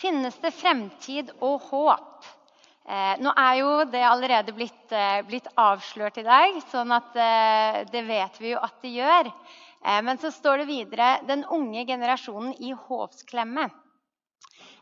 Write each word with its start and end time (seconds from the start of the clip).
Finnes 0.00 0.36
det 0.40 0.54
fremtid 0.56 1.28
og 1.44 1.66
håp? 1.68 2.28
Eh, 2.88 3.18
nå 3.20 3.32
er 3.36 3.56
jo 3.58 3.72
det 3.92 4.00
allerede 4.08 4.54
blitt, 4.56 4.92
eh, 4.96 5.20
blitt, 5.28 5.50
avslørt 5.60 6.16
i 6.22 6.24
dag, 6.24 6.56
sånn 6.70 6.94
at 6.96 7.18
eh, 7.20 7.82
det 7.92 8.00
vet 8.06 8.38
vi 8.40 8.54
jo 8.54 8.62
at 8.64 8.78
det 8.80 8.94
gjør. 8.94 9.28
Eh, 9.28 10.00
men 10.06 10.16
så 10.22 10.30
står 10.32 10.62
det 10.62 10.70
videre 10.70 11.10
'den 11.28 11.44
unge 11.52 11.84
generasjonen 11.84 12.56
i 12.64 12.72
håpsklemme'. 12.72 13.68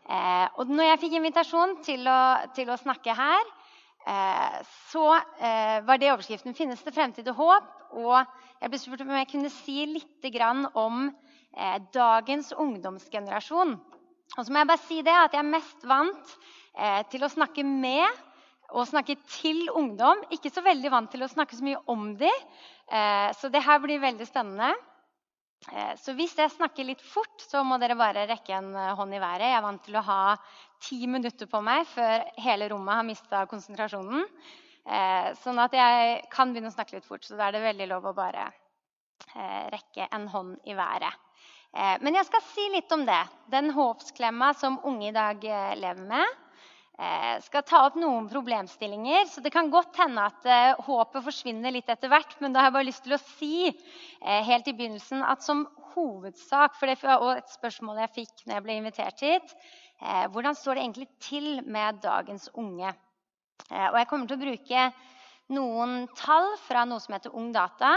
Eh, 0.08 0.46
og 0.54 0.70
når 0.70 0.86
jeg 0.92 1.02
fikk 1.02 1.18
invitasjon 1.18 1.76
til 1.82 2.06
å, 2.06 2.22
til 2.54 2.70
å 2.70 2.78
snakke 2.78 3.18
her, 3.18 3.52
eh, 4.06 4.62
så 4.94 5.18
var 5.82 5.98
det 5.98 6.14
overskriften 6.14 6.54
'Finnes 6.54 6.82
det 6.86 6.94
fremtid 6.94 7.28
og 7.34 7.42
håp?' 7.42 7.74
Og 7.98 8.22
jeg 8.62 8.70
ble 8.70 8.78
spurt 8.78 9.00
om 9.00 9.10
jeg 9.18 9.32
kunne 9.34 9.50
si 9.50 9.84
litt 9.86 10.74
om 10.74 11.10
dagens 11.90 12.52
ungdomsgenerasjon. 12.52 13.80
Og 14.36 14.44
så 14.44 14.52
må 14.52 14.60
jeg 14.60 14.70
bare 14.70 14.84
si 14.86 15.02
det 15.06 15.14
at 15.16 15.34
jeg 15.34 15.40
er 15.40 15.52
mest 15.54 15.86
vant 15.88 16.34
eh, 16.76 17.02
til 17.12 17.24
å 17.24 17.32
snakke 17.32 17.64
med 17.66 18.06
og 18.76 18.84
snakke 18.88 19.16
til 19.32 19.64
ungdom. 19.72 20.20
Ikke 20.34 20.52
så 20.52 20.62
veldig 20.64 20.92
vant 20.92 21.10
til 21.12 21.24
å 21.24 21.30
snakke 21.30 21.56
så 21.56 21.64
mye 21.64 21.80
om 21.88 22.12
dem. 22.20 22.44
Eh, 22.92 23.30
så 23.38 23.48
det 23.52 23.64
her 23.64 23.80
blir 23.82 24.02
veldig 24.02 24.28
spennende. 24.28 24.74
Eh, 25.72 25.94
så 25.98 26.14
hvis 26.16 26.36
jeg 26.38 26.52
snakker 26.54 26.86
litt 26.86 27.02
fort, 27.02 27.40
så 27.42 27.64
må 27.66 27.80
dere 27.80 27.96
bare 27.98 28.28
rekke 28.30 28.54
en 28.60 28.70
eh, 28.76 28.94
hånd 28.98 29.16
i 29.16 29.22
været. 29.22 29.48
Jeg 29.48 29.58
er 29.58 29.64
vant 29.64 29.84
til 29.84 29.98
å 29.98 30.04
ha 30.06 30.22
ti 30.84 31.00
minutter 31.10 31.50
på 31.50 31.60
meg 31.64 31.88
før 31.90 32.28
hele 32.44 32.68
rommet 32.70 33.00
har 33.00 33.08
mista 33.08 33.42
konsentrasjonen. 33.50 34.28
Eh, 34.88 35.32
sånn 35.42 35.58
at 35.60 35.74
jeg 35.76 36.22
kan 36.32 36.52
begynne 36.52 36.70
å 36.70 36.76
snakke 36.76 36.96
litt 36.96 37.08
fort, 37.08 37.26
så 37.26 37.36
da 37.36 37.48
er 37.48 37.58
det 37.58 37.66
veldig 37.66 37.88
lov 37.90 38.06
å 38.08 38.16
bare 38.16 38.46
rekke 39.72 40.08
en 40.12 40.28
hånd 40.32 40.56
i 40.66 40.74
været. 40.78 41.16
Eh, 41.76 41.96
men 42.00 42.16
jeg 42.16 42.26
skal 42.28 42.44
si 42.48 42.66
litt 42.72 42.92
om 42.94 43.04
det. 43.08 43.20
Den 43.52 43.72
håpsklemma 43.76 44.52
som 44.56 44.80
unge 44.88 45.10
i 45.10 45.14
dag 45.16 45.42
eh, 45.44 45.74
lever 45.78 46.04
med. 46.08 46.36
Jeg 46.98 47.34
eh, 47.36 47.42
skal 47.44 47.64
ta 47.68 47.84
opp 47.86 47.98
noen 48.00 48.26
problemstillinger. 48.30 49.28
så 49.30 49.44
Det 49.44 49.52
kan 49.54 49.70
godt 49.70 49.98
hende 50.00 50.24
at 50.26 50.48
håpet 50.86 51.24
forsvinner 51.26 51.74
litt 51.74 51.90
etter 51.92 52.10
hvert. 52.10 52.34
Men 52.42 52.54
da 52.54 52.64
har 52.64 52.70
jeg 52.70 52.78
bare 52.78 52.88
lyst 52.88 53.04
til 53.06 53.14
å 53.14 53.22
si 53.22 53.52
helt 54.20 54.66
i 54.66 54.74
begynnelsen 54.74 55.22
at 55.22 55.44
som 55.44 55.66
hovedsak 55.94 56.74
for 56.78 56.90
det 56.90 56.98
var 57.02 57.38
et 57.38 57.52
spørsmål 57.52 58.00
jeg 58.02 58.14
fikk 58.16 58.42
når 58.46 58.56
jeg 58.56 58.64
ble 58.64 58.74
invitert 58.78 59.22
hit, 59.24 59.54
hvordan 60.30 60.54
står 60.54 60.76
det 60.76 60.82
egentlig 60.84 61.08
til 61.22 61.46
med 61.66 61.98
dagens 62.04 62.46
unge? 62.54 62.92
Og 63.70 63.96
jeg 63.98 64.08
kommer 64.10 64.30
til 64.30 64.38
å 64.38 64.44
bruke 64.44 64.84
noen 65.54 65.96
tall 66.18 66.52
fra 66.66 66.84
noe 66.86 67.02
som 67.02 67.16
heter 67.16 67.34
Ung 67.34 67.50
Data. 67.54 67.96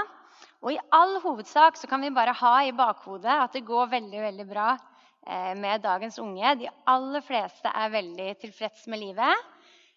Og 0.61 0.75
i 0.75 0.81
all 0.93 1.15
hovedsak 1.23 1.77
så 1.79 1.89
kan 1.89 2.03
vi 2.05 2.13
bare 2.13 2.35
ha 2.37 2.53
i 2.67 2.73
bakhodet 2.75 3.33
at 3.47 3.55
det 3.55 3.65
går 3.65 3.89
veldig, 3.95 4.19
veldig 4.27 4.45
bra 4.49 4.67
eh, 4.75 5.55
med 5.57 5.81
dagens 5.81 6.19
unge. 6.21 6.53
De 6.59 6.69
aller 6.93 7.25
fleste 7.25 7.71
er 7.73 7.95
veldig 7.95 8.27
tilfreds 8.43 8.85
med 8.93 9.01
livet. 9.01 9.49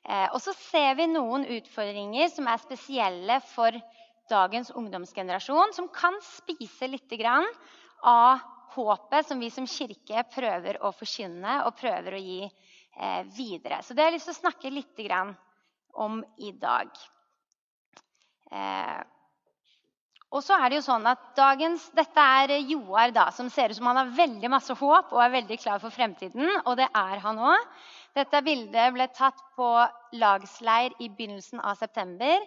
Eh, 0.09 0.25
og 0.33 0.41
så 0.41 0.57
ser 0.57 0.97
vi 0.97 1.11
noen 1.13 1.45
utfordringer 1.59 2.33
som 2.33 2.49
er 2.49 2.65
spesielle 2.65 3.39
for 3.53 3.77
dagens 4.33 4.73
ungdomsgenerasjon, 4.73 5.77
som 5.77 5.91
kan 5.93 6.17
spise 6.25 6.89
litt 6.89 7.13
av 8.05 8.41
håpet 8.75 9.29
som 9.29 9.41
vi 9.41 9.51
som 9.53 9.69
kirke 9.69 10.25
prøver 10.33 10.81
å 10.81 10.93
forkynne 10.97 11.61
og 11.69 11.77
prøver 11.77 12.17
å 12.17 12.25
gi 12.25 12.41
eh, 12.45 13.23
videre. 13.37 13.83
Så 13.85 13.93
det 13.93 14.01
har 14.01 14.13
jeg 14.13 14.17
lyst 14.17 14.33
til 14.33 14.39
å 14.39 14.43
snakke 14.43 14.73
litt 14.73 15.05
om 15.93 16.25
i 16.41 16.57
dag. 16.57 16.89
Og 20.35 20.43
så 20.43 20.57
er 20.59 20.73
det 20.73 20.81
jo 20.81 20.87
sånn 20.89 21.05
at 21.07 21.21
dagens, 21.39 21.85
Dette 21.95 22.23
er 22.43 22.57
Joar, 22.67 23.13
da, 23.15 23.29
som 23.31 23.47
ser 23.53 23.71
ut 23.71 23.79
som 23.79 23.87
han 23.87 24.01
har 24.01 24.15
veldig 24.17 24.51
masse 24.51 24.75
håp 24.81 25.13
og 25.15 25.21
er 25.23 25.35
veldig 25.37 25.59
klar 25.63 25.83
for 25.83 25.95
fremtiden. 25.95 26.49
Og 26.65 26.75
det 26.81 26.89
er 26.91 27.23
han 27.23 27.39
òg. 27.39 27.69
Dette 28.19 28.41
bildet 28.47 28.95
ble 28.97 29.07
tatt 29.15 29.39
på 29.55 29.69
lagsleir 30.19 30.97
i 30.99 31.07
begynnelsen 31.07 31.63
av 31.63 31.79
september. 31.79 32.43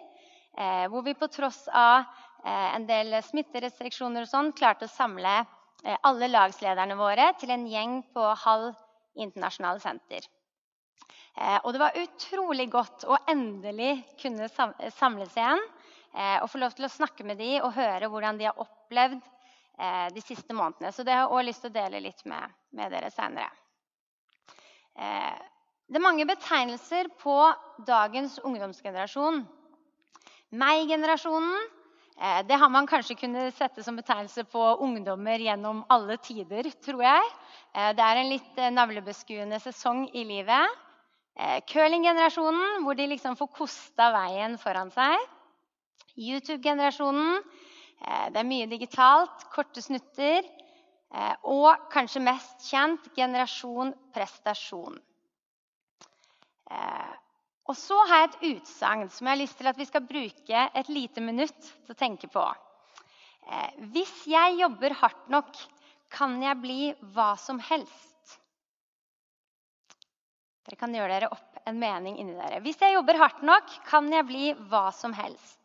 Eh, 0.58 0.84
hvor 0.92 1.04
vi 1.06 1.16
på 1.16 1.30
tross 1.32 1.62
av 1.72 2.04
eh, 2.44 2.68
en 2.76 2.84
del 2.88 3.16
smitterestriksjoner 3.24 4.26
og 4.26 4.32
sånn, 4.34 4.52
klarte 4.58 4.84
å 4.84 4.92
samle 4.92 5.38
eh, 5.40 5.96
alle 6.04 6.28
lagslederne 6.28 6.96
våre 6.98 7.30
til 7.40 7.54
en 7.56 7.66
gjeng 7.72 8.02
på 8.12 8.26
halv 8.44 8.74
internasjonale 9.16 9.80
senter. 9.80 10.28
Eh, 11.38 11.56
og 11.62 11.72
det 11.72 11.80
var 11.86 12.00
utrolig 12.04 12.68
godt 12.72 13.08
å 13.08 13.16
endelig 13.32 13.94
kunne 14.20 14.52
samles 14.52 15.36
igjen 15.40 15.62
eh, 16.14 16.38
og 16.42 16.48
få 16.52 16.62
lov 16.62 16.76
til 16.76 16.88
å 16.88 16.92
snakke 16.92 17.26
med 17.26 17.40
dem 17.40 17.60
og 17.66 17.76
høre 17.76 18.08
hvordan 18.08 18.40
de 18.40 18.48
har 18.48 18.64
opplevd 18.64 19.20
eh, 19.20 20.08
de 20.14 20.24
siste 20.24 20.56
månedene. 20.56 20.92
Så 20.92 21.04
det 21.06 21.14
har 21.14 21.26
jeg 21.26 21.32
også 21.34 21.48
lyst 21.50 21.64
til 21.66 21.72
å 21.72 21.78
dele 21.78 22.02
litt 22.04 22.24
med, 22.30 22.58
med 22.76 22.92
dere 22.94 23.12
seinere. 23.14 23.50
Eh, 24.98 25.38
det 25.88 25.96
er 25.96 26.04
mange 26.04 26.26
betegnelser 26.28 27.08
på 27.16 27.34
dagens 27.88 28.34
ungdomsgenerasjon. 28.44 29.38
Meg-generasjonen 30.60 31.54
eh, 32.20 32.42
det 32.48 32.58
har 32.60 32.68
man 32.72 32.88
kanskje 32.88 33.16
kunnet 33.22 33.56
sette 33.56 33.84
som 33.84 33.96
betegnelse 33.96 34.44
på 34.52 34.64
ungdommer 34.84 35.40
gjennom 35.40 35.80
alle 35.88 36.18
tider, 36.20 36.68
tror 36.84 37.00
jeg. 37.06 37.30
Eh, 37.72 37.94
det 37.96 38.04
er 38.04 38.20
en 38.20 38.30
litt 38.34 38.60
eh, 38.60 38.74
navlebeskuende 38.74 39.60
sesong 39.64 40.06
i 40.12 40.26
livet. 40.28 40.84
Curlinggenerasjonen, 41.70 42.80
hvor 42.82 42.96
de 42.98 43.04
liksom 43.12 43.36
får 43.38 43.48
kosta 43.54 44.08
veien 44.10 44.56
foran 44.58 44.88
seg. 44.90 45.20
YouTube-generasjonen. 46.18 47.42
Eh, 48.02 48.26
det 48.32 48.40
er 48.40 48.48
mye 48.48 48.68
digitalt, 48.70 49.46
korte 49.54 49.82
snutter. 49.82 50.46
Eh, 51.14 51.34
og 51.48 51.88
kanskje 51.92 52.22
mest 52.24 52.66
kjent 52.68 53.08
generasjon 53.16 53.94
prestasjon. 54.14 54.98
Eh, 56.70 57.14
og 57.68 57.76
så 57.76 57.96
har 58.08 58.22
jeg 58.22 58.28
et 58.28 58.46
utsagn 58.54 59.08
som 59.12 59.26
jeg 59.28 59.34
har 59.34 59.42
lyst 59.42 59.58
til 59.60 59.70
at 59.70 59.78
vi 59.78 59.86
skal 59.88 60.06
bruke 60.08 60.68
et 60.80 60.92
lite 60.92 61.24
minutt 61.24 61.58
til 61.60 61.94
å 61.94 61.98
tenke 61.98 62.30
på. 62.32 62.44
Hvis 63.92 64.12
jeg 64.28 64.56
jobber 64.58 64.92
hardt 65.00 65.28
nok, 65.32 65.54
kan 66.12 66.34
jeg 66.42 66.60
bli 66.60 66.80
hva 67.14 67.34
som 67.40 67.60
helst. 67.60 68.34
Dere 70.68 70.80
kan 70.80 70.96
gjøre 70.96 71.14
dere 71.14 71.30
opp 71.32 71.60
en 71.68 71.78
mening 71.80 72.18
inni 72.20 72.36
dere. 72.36 72.60
Hvis 72.64 72.80
jeg 72.80 72.96
jobber 72.96 73.20
hardt 73.20 73.44
nok, 73.44 73.70
kan 73.88 74.08
jeg 74.12 74.28
bli 74.28 74.50
hva 74.68 74.88
som 74.92 75.14
helst. 75.16 75.57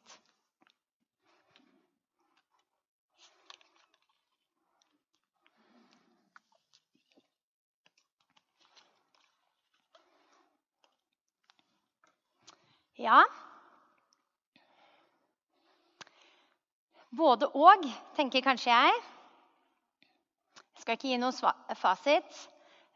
Ja 13.03 13.23
Både 17.13 17.45
og, 17.53 17.83
tenker 18.17 18.41
kanskje 18.41 18.71
jeg. 18.73 19.01
Jeg 20.57 20.81
skal 20.81 20.97
ikke 20.97 21.11
gi 21.11 21.19
noen 21.21 21.75
fasit. 21.77 22.39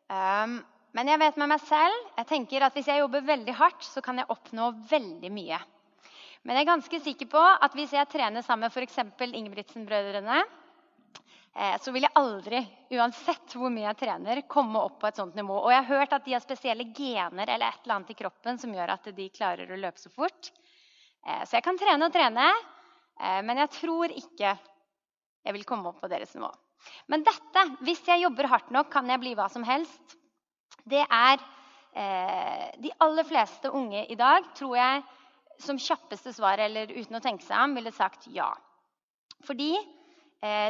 Um, 0.10 0.56
men 0.98 1.12
jeg 1.12 1.22
vet 1.22 1.38
med 1.38 1.52
meg 1.52 1.62
selv 1.68 2.08
jeg 2.18 2.30
tenker 2.32 2.66
at 2.66 2.74
hvis 2.74 2.90
jeg 2.90 3.04
jobber 3.04 3.28
veldig 3.28 3.54
hardt, 3.60 3.86
så 3.86 4.02
kan 4.02 4.18
jeg 4.18 4.32
oppnå 4.34 4.72
veldig 4.90 5.30
mye. 5.36 5.60
Men 6.42 6.58
jeg 6.58 6.66
er 6.66 6.72
ganske 6.72 7.02
sikker 7.04 7.30
på 7.30 7.44
at 7.44 7.78
hvis 7.78 7.94
jeg 7.94 8.10
trener 8.10 8.42
sammen 8.42 8.66
med 8.66 8.74
f.eks. 8.74 8.98
Ingebrigtsen-brødrene, 9.28 10.40
så 11.82 11.92
vil 11.92 12.06
jeg 12.06 12.14
aldri, 12.20 12.60
uansett 12.94 13.56
hvor 13.58 13.72
mye 13.74 13.88
jeg 13.88 13.98
trener, 14.04 14.44
komme 14.50 14.78
opp 14.78 15.00
på 15.02 15.08
et 15.10 15.18
sånt 15.18 15.34
nivå. 15.38 15.56
Og 15.58 15.72
jeg 15.74 15.82
har 15.82 15.90
hørt 15.90 16.14
at 16.14 16.26
de 16.28 16.36
har 16.36 16.44
spesielle 16.44 16.86
gener 16.94 17.50
eller 17.50 17.72
et 17.72 17.80
eller 17.82 17.96
annet 17.96 18.12
i 18.14 18.18
kroppen 18.20 18.60
som 18.62 18.76
gjør 18.76 18.94
at 18.94 19.10
de 19.18 19.26
klarer 19.34 19.72
å 19.74 19.80
løpe 19.80 19.98
så 19.98 20.12
fort. 20.14 20.52
Eh, 21.26 21.42
så 21.50 21.58
jeg 21.58 21.66
kan 21.66 21.80
trene 21.82 22.06
og 22.06 22.14
trene, 22.14 22.46
eh, 23.18 23.42
men 23.42 23.64
jeg 23.64 23.74
tror 23.80 24.14
ikke 24.14 24.54
jeg 24.54 25.58
vil 25.58 25.66
komme 25.66 25.90
opp 25.90 25.98
på 26.04 26.12
deres 26.12 26.36
nivå. 26.38 26.52
Men 27.10 27.26
dette, 27.26 27.66
hvis 27.82 28.06
jeg 28.06 28.22
jobber 28.22 28.52
hardt 28.54 28.70
nok, 28.76 28.94
kan 28.94 29.10
jeg 29.10 29.24
bli 29.24 29.34
hva 29.40 29.50
som 29.50 29.66
helst. 29.66 30.18
Det 30.86 31.04
er 31.04 31.46
De 31.98 32.92
aller 33.02 33.26
fleste 33.26 33.72
unge 33.74 34.04
i 34.06 34.16
dag, 34.20 34.44
tror 34.54 34.76
jeg, 34.78 35.00
som 35.64 35.80
kjappeste 35.82 36.30
svar 36.36 36.62
eller 36.62 36.92
uten 36.92 37.18
å 37.18 37.22
tenke 37.24 37.42
seg 37.42 37.58
om, 37.58 37.74
ville 37.74 37.90
sagt 37.96 38.28
ja. 38.30 38.52
Fordi 39.48 39.72
Eh, 39.74 39.97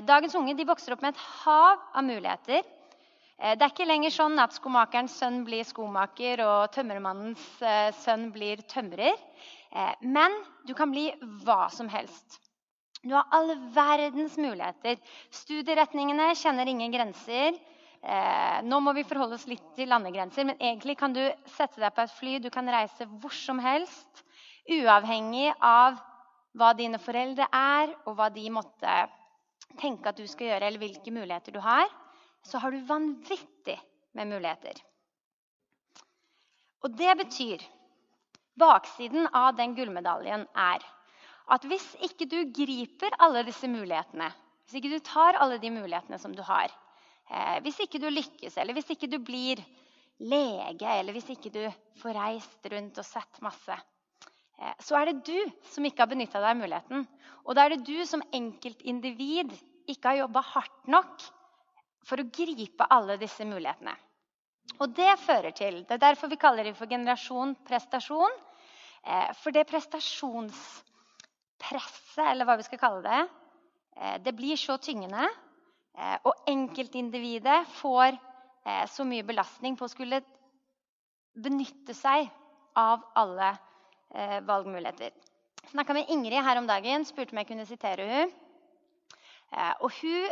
dagens 0.08 0.36
unge 0.40 0.66
vokser 0.66 0.96
opp 0.96 1.02
med 1.04 1.16
et 1.16 1.24
hav 1.44 1.82
av 1.94 2.04
muligheter. 2.08 2.64
Eh, 3.38 3.54
det 3.54 3.64
er 3.64 3.74
ikke 3.74 3.86
lenger 3.86 4.14
sånn 4.14 4.40
at 4.42 4.56
skomakerens 4.58 5.16
sønn 5.20 5.44
blir 5.46 5.66
skomaker 5.68 6.42
og 6.46 6.72
tømmermannens 6.74 7.46
eh, 7.62 7.92
sønn 8.02 8.32
blir 8.34 8.64
tømrer. 8.70 9.18
Men 10.02 10.32
du 10.66 10.72
kan 10.74 10.90
bli 10.90 11.10
hva 11.44 11.68
som 11.70 11.90
helst. 11.92 12.38
Du 13.04 13.12
har 13.14 13.28
all 13.36 13.52
verdens 13.76 14.38
muligheter. 14.40 14.96
Studieretningene 15.44 16.30
kjenner 16.40 16.72
ingen 16.72 16.94
grenser. 16.94 17.60
nå 18.64 18.80
må 18.80 18.94
vi 18.96 19.04
forholde 19.04 19.36
oss 19.36 19.46
litt 19.46 19.68
til 19.76 19.92
landegrenser, 19.92 20.48
men 20.48 20.56
egentlig 20.56 20.96
kan 20.98 21.14
du 21.14 21.22
sette 21.58 21.84
deg 21.84 21.94
på 21.94 22.02
et 22.02 22.16
fly, 22.16 22.40
du 22.40 22.50
kan 22.50 22.72
reise 22.72 23.06
hvor 23.20 23.36
som 23.36 23.60
helst. 23.60 24.24
Uavhengig 24.72 25.52
av 25.60 26.00
hva 26.56 26.72
dine 26.74 26.98
foreldre 26.98 27.50
er, 27.52 27.92
og 28.08 28.16
hva 28.16 28.32
de 28.34 28.48
måtte 28.50 28.96
tenke 29.80 30.10
at 30.10 30.20
du 30.20 30.28
skal 30.28 30.52
gjøre, 30.52 30.68
eller 30.68 30.82
hvilke 30.82 31.14
muligheter 31.14 31.56
du 31.56 31.60
har, 31.64 31.88
så 32.46 32.62
har 32.64 32.72
du 32.72 32.86
vanvittig 32.88 33.78
med 34.18 34.32
muligheter. 34.32 34.80
Og 36.86 36.94
det 36.98 37.18
betyr 37.20 37.66
Baksiden 38.58 39.28
av 39.38 39.54
den 39.58 39.76
gullmedaljen 39.78 40.48
er 40.58 40.86
at 41.54 41.66
hvis 41.70 41.86
ikke 42.08 42.26
du 42.26 42.40
griper 42.56 43.14
alle 43.22 43.44
disse 43.46 43.70
mulighetene, 43.70 44.32
hvis 44.66 44.80
ikke 44.80 44.96
du 44.96 45.04
tar 45.06 45.38
alle 45.38 45.60
de 45.62 45.70
mulighetene 45.72 46.18
som 46.20 46.34
du 46.36 46.42
har, 46.44 46.74
eh, 47.30 47.60
hvis 47.64 47.80
ikke 47.86 48.02
du 48.02 48.10
lykkes, 48.10 48.58
eller 48.58 48.74
hvis 48.74 48.90
ikke 48.96 49.10
du 49.12 49.20
blir 49.22 49.62
lege, 50.18 50.90
eller 50.90 51.14
hvis 51.14 51.30
ikke 51.36 51.54
du 51.54 51.62
får 52.02 52.18
reist 52.18 52.68
rundt 52.74 52.98
og 52.98 53.06
sett 53.06 53.42
masse, 53.46 53.78
så 54.82 54.98
er 54.98 55.12
det 55.12 55.28
du 55.28 55.52
som 55.70 55.86
ikke 55.86 56.02
har 56.02 56.10
benytta 56.10 56.40
deg 56.42 56.50
av 56.50 56.58
muligheten. 56.58 57.04
Og 57.46 57.56
da 57.56 57.66
er 57.66 57.76
det 57.76 57.86
du 57.86 58.00
som 58.10 58.24
enkeltindivid 58.34 59.54
ikke 59.88 60.12
har 60.12 60.24
jobba 60.24 60.42
hardt 60.54 60.90
nok 60.90 61.22
for 62.08 62.20
å 62.20 62.30
gripe 62.34 62.88
alle 62.90 63.20
disse 63.22 63.46
mulighetene. 63.48 63.94
Og 64.82 64.92
det 64.96 65.14
fører 65.24 65.54
til 65.56 65.84
Det 65.86 65.96
er 65.96 66.06
derfor 66.10 66.30
vi 66.30 66.40
kaller 66.40 66.68
det 66.68 66.76
for 66.78 66.90
generasjon 66.90 67.56
prestasjon. 67.68 68.34
Eh, 69.08 69.32
for 69.40 69.56
det 69.56 69.64
prestasjonspresset, 69.70 72.26
eller 72.28 72.46
hva 72.46 72.58
vi 72.60 72.66
skal 72.68 72.82
kalle 72.82 73.02
det, 73.06 73.22
eh, 73.96 74.18
det 74.20 74.36
blir 74.36 74.58
så 74.58 74.78
tyngende. 74.78 75.30
Eh, 75.98 76.18
og 76.24 76.34
enkeltindividet 76.48 77.68
får 77.82 78.20
så 78.92 79.04
mye 79.08 79.24
belastning 79.24 79.78
på 79.80 79.86
å 79.86 79.88
skulle 79.88 80.20
benytte 81.40 81.94
seg 81.96 82.28
av 82.76 83.00
alle 83.16 83.58
valgmuligheter. 84.48 85.12
Jeg 85.64 85.74
snakka 85.74 85.96
med 85.98 86.12
Ingrid 86.14 86.44
her 86.46 86.60
om 86.62 86.68
dagen, 86.70 87.06
spurte 87.06 87.36
om 87.36 87.42
jeg 87.42 87.50
kunne 87.50 87.66
sitere 87.68 88.06
hun. 88.08 88.32
Og 89.84 89.92
hun 90.00 90.30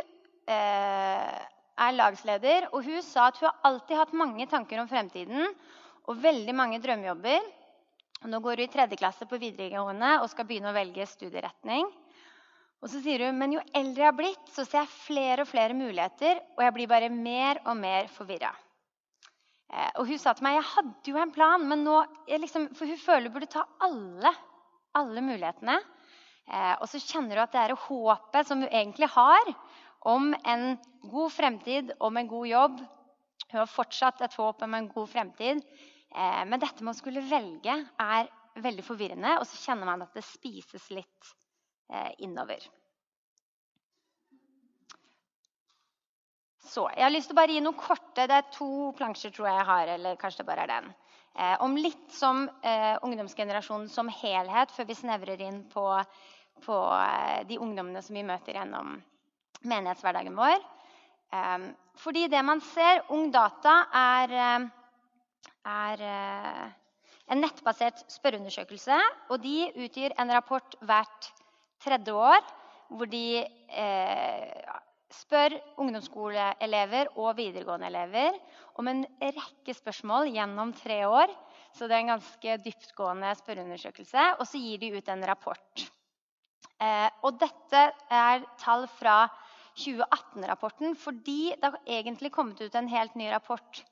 er 0.48 1.96
lagsleder, 1.96 2.70
og 2.72 2.86
hun 2.86 3.02
sa 3.04 3.28
at 3.28 3.40
hun 3.40 3.50
har 3.50 3.68
alltid 3.68 4.00
hatt 4.00 4.16
mange 4.16 4.46
tanker 4.48 4.80
om 4.80 4.88
fremtiden 4.88 5.50
og 6.06 6.22
veldig 6.22 6.54
mange 6.56 6.80
drømmejobber. 6.80 7.52
Nå 8.26 8.40
går 8.40 8.62
hun 8.62 8.64
i 8.64 8.72
tredje 8.72 8.96
klasse 8.96 9.28
på 9.28 9.38
videregående 9.40 10.16
og 10.22 10.30
skal 10.32 10.48
begynne 10.48 10.72
å 10.72 10.76
velge 10.76 11.04
studieretning. 11.10 11.88
Og 12.80 12.90
så 12.92 13.00
sier 13.04 13.26
hun 13.26 13.36
men 13.40 13.56
jo 13.56 13.64
eldre 13.76 14.04
jeg 14.04 14.08
har 14.08 14.16
blitt, 14.16 14.52
så 14.52 14.64
ser 14.64 14.84
jeg 14.84 14.94
flere 15.06 15.44
og 15.44 15.50
flere 15.50 15.76
muligheter, 15.76 16.40
og 16.56 16.64
jeg 16.64 16.74
blir 16.76 16.90
bare 16.90 17.12
mer 17.12 17.60
og 17.64 17.76
mer 17.80 18.08
forvirra. 18.12 18.52
Eh, 19.72 19.90
og 19.98 20.06
hun 20.10 20.20
sa 20.22 20.34
til 20.36 20.46
meg 20.46 20.58
jeg 20.58 20.68
hadde 20.70 21.12
jo 21.12 21.18
en 21.20 21.34
plan, 21.34 21.64
men 21.66 21.82
nå, 21.86 21.96
liksom, 22.30 22.68
for 22.78 22.90
hun 22.90 23.00
føler 23.02 23.28
hun 23.28 23.36
burde 23.36 23.50
ta 23.52 23.64
alle, 23.86 24.32
alle 24.98 25.24
mulighetene. 25.24 25.78
Eh, 26.46 26.74
og 26.78 26.86
så 26.90 27.02
kjenner 27.02 27.40
hun 27.40 27.46
at 27.46 27.56
det 27.56 27.64
er 27.64 27.80
håpet 27.86 28.48
som 28.48 28.62
hun 28.62 28.70
egentlig 28.70 29.10
har 29.16 29.52
om 30.06 30.30
en 30.46 30.76
god 31.10 31.34
fremtid, 31.34 31.92
om 31.98 32.16
en 32.16 32.30
god 32.30 32.46
jobb. 32.50 32.80
Hun 33.50 33.60
har 33.62 33.70
fortsatt 33.70 34.22
et 34.22 34.38
håp 34.38 34.62
om 34.62 34.74
en 34.78 34.88
god 34.92 35.10
fremtid. 35.10 35.62
Eh, 36.14 36.42
men 36.46 36.62
dette 36.62 36.84
med 36.84 36.94
å 36.94 36.98
skulle 36.98 37.24
velge 37.26 37.74
er 38.02 38.30
veldig 38.62 38.84
forvirrende, 38.86 39.36
og 39.40 39.44
så 39.48 39.58
kjenner 39.66 39.90
man 39.90 40.06
at 40.06 40.14
det 40.16 40.24
spises 40.24 40.88
litt 40.94 41.32
eh, 41.92 42.12
innover. 42.24 42.62
Så, 46.66 46.88
jeg 46.96 47.04
har 47.04 47.12
lyst 47.14 47.30
til 47.30 47.36
å 47.36 47.40
bare 47.40 47.54
gi 47.54 47.62
noen 47.62 47.78
korte 47.78 48.26
Det 48.26 48.36
er 48.36 48.48
to 48.54 48.92
plansjer 48.98 49.34
tror 49.34 49.48
jeg 49.48 49.58
jeg 49.60 49.68
har. 49.70 49.90
eller 49.96 50.20
kanskje 50.20 50.42
det 50.42 50.48
bare 50.48 50.64
er 50.66 50.72
den. 50.74 50.94
Eh, 51.36 51.56
om 51.62 51.76
litt 51.76 52.12
som 52.12 52.46
eh, 52.64 52.96
ungdomsgenerasjonen 53.04 53.90
som 53.92 54.08
helhet, 54.08 54.72
før 54.72 54.88
vi 54.88 54.96
snevrer 54.96 55.42
inn 55.44 55.60
på, 55.72 55.84
på 56.64 56.78
eh, 56.96 57.42
de 57.48 57.58
ungdommene 57.60 58.02
som 58.02 58.16
vi 58.16 58.24
møter 58.26 58.56
gjennom 58.56 58.96
menighetshverdagen 59.62 60.38
vår. 60.38 60.56
Eh, 61.36 61.68
fordi 62.00 62.26
det 62.32 62.42
man 62.44 62.64
ser 62.64 63.04
Ungdata 63.14 63.76
er 63.92 64.34
er 65.66 66.02
eh, 66.06 66.66
en 67.32 67.42
nettbasert 67.42 68.04
spørreundersøkelse. 68.12 68.98
og 69.30 69.42
De 69.42 69.70
utgir 69.84 70.14
en 70.18 70.32
rapport 70.32 70.78
hvert 70.80 71.30
tredje 71.82 72.14
år 72.14 72.42
hvor 72.88 73.10
de 73.10 73.42
eh, 73.42 74.76
spør 75.16 75.56
ungdomsskoleelever 75.80 77.10
og 77.16 77.36
videregående 77.38 77.88
elever 77.90 78.36
om 78.80 78.88
en 78.90 79.02
rekke 79.20 79.74
spørsmål 79.76 80.30
gjennom 80.34 80.74
tre 80.76 81.02
år. 81.08 81.32
Så 81.76 81.88
det 81.88 81.96
er 81.96 82.04
en 82.04 82.14
ganske 82.14 82.56
dyptgående 82.64 83.32
spørreundersøkelse. 83.40 84.28
Og 84.40 84.46
så 84.48 84.60
gir 84.60 84.80
de 84.80 84.92
ut 84.96 85.10
en 85.12 85.26
rapport. 85.28 85.86
Eh, 86.76 87.08
og 87.24 87.40
dette 87.40 87.82
er 88.12 88.44
tall 88.60 88.84
fra 88.98 89.24
2018-rapporten 89.76 90.96
fordi 90.96 91.52
det 91.56 91.68
har 91.68 91.92
egentlig 91.98 92.32
kommet 92.32 92.60
ut 92.60 92.74
en 92.76 92.88
helt 92.88 93.16
ny 93.16 93.28
rapport 93.32 93.82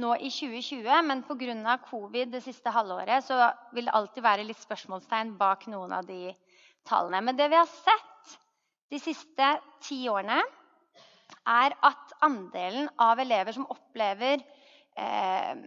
nå 0.00 0.12
i 0.22 0.30
2020, 0.30 0.86
men 1.02 1.22
pga. 1.26 1.78
covid 1.88 2.30
det 2.30 2.42
siste 2.44 2.70
halvåret 2.70 3.24
så 3.26 3.50
vil 3.74 3.88
det 3.88 3.94
alltid 3.94 4.22
være 4.22 4.46
litt 4.46 4.60
spørsmålstegn 4.60 5.34
bak 5.38 5.66
noen 5.66 5.92
av 5.92 6.06
de 6.06 6.30
tallene. 6.86 7.20
Men 7.20 7.36
det 7.36 7.48
vi 7.50 7.58
har 7.58 7.66
sett 7.66 8.09
de 8.90 8.98
siste 9.00 9.50
ti 9.84 10.02
årene, 10.10 10.40
er 11.46 11.76
at 11.86 12.16
andelen 12.26 12.88
av 13.00 13.20
elever 13.22 13.54
som 13.54 13.68
opplever 13.70 14.42
eh, 14.98 15.62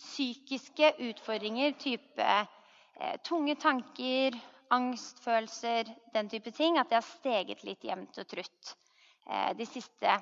psykiske 0.00 0.90
utfordringer, 1.08 1.76
type 1.78 2.26
eh, 2.26 3.14
tunge 3.26 3.54
tanker, 3.62 4.36
angstfølelser, 4.74 5.88
den 6.14 6.28
type 6.32 6.50
ting, 6.56 6.78
at 6.78 6.90
det 6.90 6.98
har 6.98 7.06
steget 7.06 7.62
litt 7.66 7.86
jevnt 7.86 8.18
og 8.18 8.28
trutt 8.28 8.74
eh, 9.30 9.54
de 9.56 9.68
siste 9.68 10.18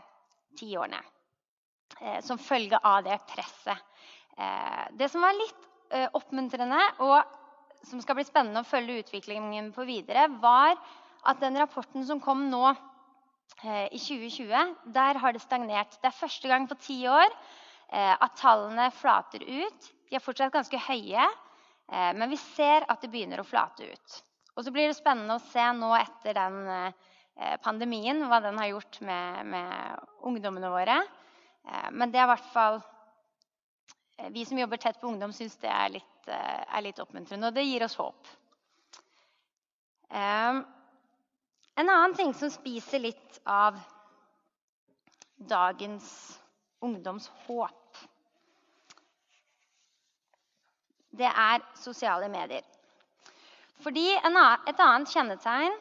ti 0.58 0.74
årene. 0.76 1.00
Eh, 2.00 2.20
som 2.24 2.38
følge 2.38 2.78
av 2.82 3.02
det 3.04 3.18
presset. 3.30 3.78
Eh, 4.36 4.84
det 4.98 5.08
som 5.12 5.22
var 5.22 5.36
litt 5.36 5.68
eh, 5.92 6.08
oppmuntrende, 6.16 6.80
og 7.04 7.86
som 7.86 8.00
skal 8.02 8.16
bli 8.18 8.24
spennende 8.26 8.62
å 8.62 8.68
følge 8.68 9.02
utviklingen 9.02 9.72
på 9.74 9.84
videre, 9.86 10.28
var 10.42 10.74
at 11.28 11.40
den 11.42 11.58
rapporten 11.60 12.06
som 12.06 12.20
kom 12.22 12.48
nå 12.50 12.72
i 13.62 13.98
2020, 14.00 14.74
der 14.94 15.18
har 15.20 15.34
det 15.34 15.42
stagnert. 15.42 15.98
Det 16.00 16.08
er 16.08 16.16
første 16.16 16.48
gang 16.48 16.64
på 16.66 16.78
ti 16.80 16.96
år 17.06 17.28
at 17.92 18.38
tallene 18.40 18.86
flater 18.96 19.44
ut. 19.44 19.88
De 20.08 20.16
er 20.16 20.24
fortsatt 20.24 20.54
ganske 20.54 20.78
høye, 20.86 21.26
men 22.16 22.32
vi 22.32 22.38
ser 22.40 22.86
at 22.88 23.04
det 23.04 23.10
begynner 23.12 23.42
å 23.42 23.46
flate 23.46 23.90
ut. 23.92 24.16
Og 24.56 24.64
så 24.64 24.72
blir 24.72 24.88
det 24.88 24.96
spennende 24.96 25.36
å 25.36 25.44
se 25.52 25.66
nå 25.76 25.92
etter 25.98 26.38
den 26.38 26.58
pandemien 27.62 28.24
hva 28.30 28.40
den 28.42 28.58
har 28.58 28.72
gjort 28.72 28.98
med, 29.04 29.52
med 29.52 30.08
ungdommene 30.32 30.72
våre. 30.72 30.96
Eh, 31.68 31.90
men 31.92 32.10
det 32.10 32.20
er 32.20 32.26
i 32.26 32.32
hvert 32.32 32.52
fall 32.52 32.80
eh, 34.18 34.30
Vi 34.34 34.44
som 34.48 34.58
jobber 34.58 34.80
tett 34.82 35.00
på 35.00 35.10
ungdom, 35.10 35.34
syns 35.34 35.56
det 35.62 35.70
er 35.70 35.96
litt, 35.98 36.28
eh, 36.28 36.62
er 36.66 36.86
litt, 36.86 37.00
oppmuntrende. 37.02 37.50
Og 37.50 37.56
det 37.56 37.66
gir 37.66 37.86
oss 37.86 37.98
håp. 38.00 38.32
En 41.82 41.90
annen 41.90 42.14
ting 42.14 42.30
som 42.38 42.50
spiser 42.50 43.02
litt 43.02 43.40
av 43.42 43.78
dagens 45.50 46.06
ungdoms 46.78 47.26
håp, 47.46 47.98
det 51.10 51.26
er 51.26 51.64
sosiale 51.82 52.28
medier. 52.30 52.62
Fordi 53.82 54.06
et 54.14 54.78
annet 54.78 55.10
kjennetegn 55.10 55.74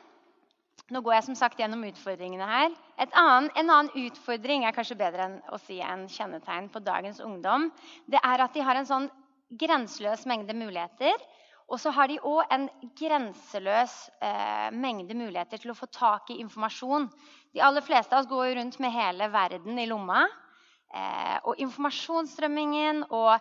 nå 0.91 0.99
går 1.05 1.13
jeg 1.19 1.27
som 1.29 1.37
sagt 1.39 1.61
gjennom 1.61 1.85
utfordringene 1.87 2.47
her. 2.49 2.73
Annen, 3.05 3.51
en 3.55 3.69
annen 3.69 4.07
utfordring 4.07 4.65
er 4.67 4.73
kanskje 4.75 4.97
bedre 4.99 5.27
enn 5.29 5.37
å 5.53 5.59
si 5.61 5.77
en 5.85 6.07
kjennetegn 6.11 6.67
på 6.73 6.81
dagens 6.83 7.21
ungdom. 7.23 7.69
Det 8.09 8.19
er 8.19 8.43
at 8.43 8.57
de 8.57 8.65
har 8.65 8.75
en 8.75 8.89
sånn 8.89 9.07
grenseløs 9.61 10.25
mengde 10.27 10.57
muligheter. 10.57 11.15
Og 11.71 11.79
så 11.79 11.93
har 11.95 12.11
de 12.11 12.19
òg 12.27 12.51
en 12.51 12.67
grenseløs 12.99 13.93
eh, 14.19 14.69
mengde 14.75 15.15
muligheter 15.15 15.61
til 15.61 15.71
å 15.71 15.77
få 15.77 15.87
tak 15.87 16.33
i 16.33 16.41
informasjon. 16.43 17.07
De 17.55 17.63
aller 17.63 17.85
fleste 17.85 18.11
av 18.11 18.25
oss 18.25 18.29
går 18.31 18.49
jo 18.49 18.55
rundt 18.59 18.79
med 18.83 18.91
hele 18.91 19.29
verden 19.31 19.79
i 19.79 19.87
lomma. 19.87 20.25
Eh, 20.91 21.37
og 21.47 21.61
informasjonsstrømmingen 21.63 23.05
og 23.07 23.37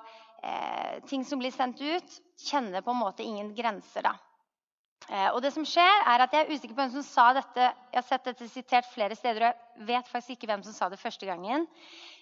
eh, 0.46 1.00
ting 1.10 1.26
som 1.26 1.42
blir 1.42 1.54
sendt 1.54 1.82
ut, 1.82 2.18
kjenner 2.46 2.86
på 2.86 2.94
en 2.94 3.00
måte 3.02 3.26
ingen 3.26 3.50
grenser. 3.56 4.06
da. 4.06 4.14
Eh, 5.08 5.26
og 5.32 5.40
det 5.42 5.50
som 5.56 5.66
skjer 5.66 6.06
er 6.12 6.22
at 6.22 6.32
Jeg 6.36 6.46
er 6.46 6.54
usikker 6.54 6.76
på 6.76 6.84
hvem 6.84 6.94
som 6.94 7.06
sa 7.06 7.32
dette. 7.34 7.66
Jeg 7.90 7.98
har 7.98 8.06
sett 8.06 8.30
dette 8.30 8.48
sitert 8.52 8.92
flere 8.94 9.18
steder, 9.18 9.42
og 9.42 9.50
jeg 9.80 9.90
vet 9.90 10.12
faktisk 10.12 10.36
ikke 10.36 10.52
hvem 10.52 10.62
som 10.68 10.76
sa 10.76 10.92
det 10.92 11.02
første 11.02 11.26
gangen. 11.26 11.66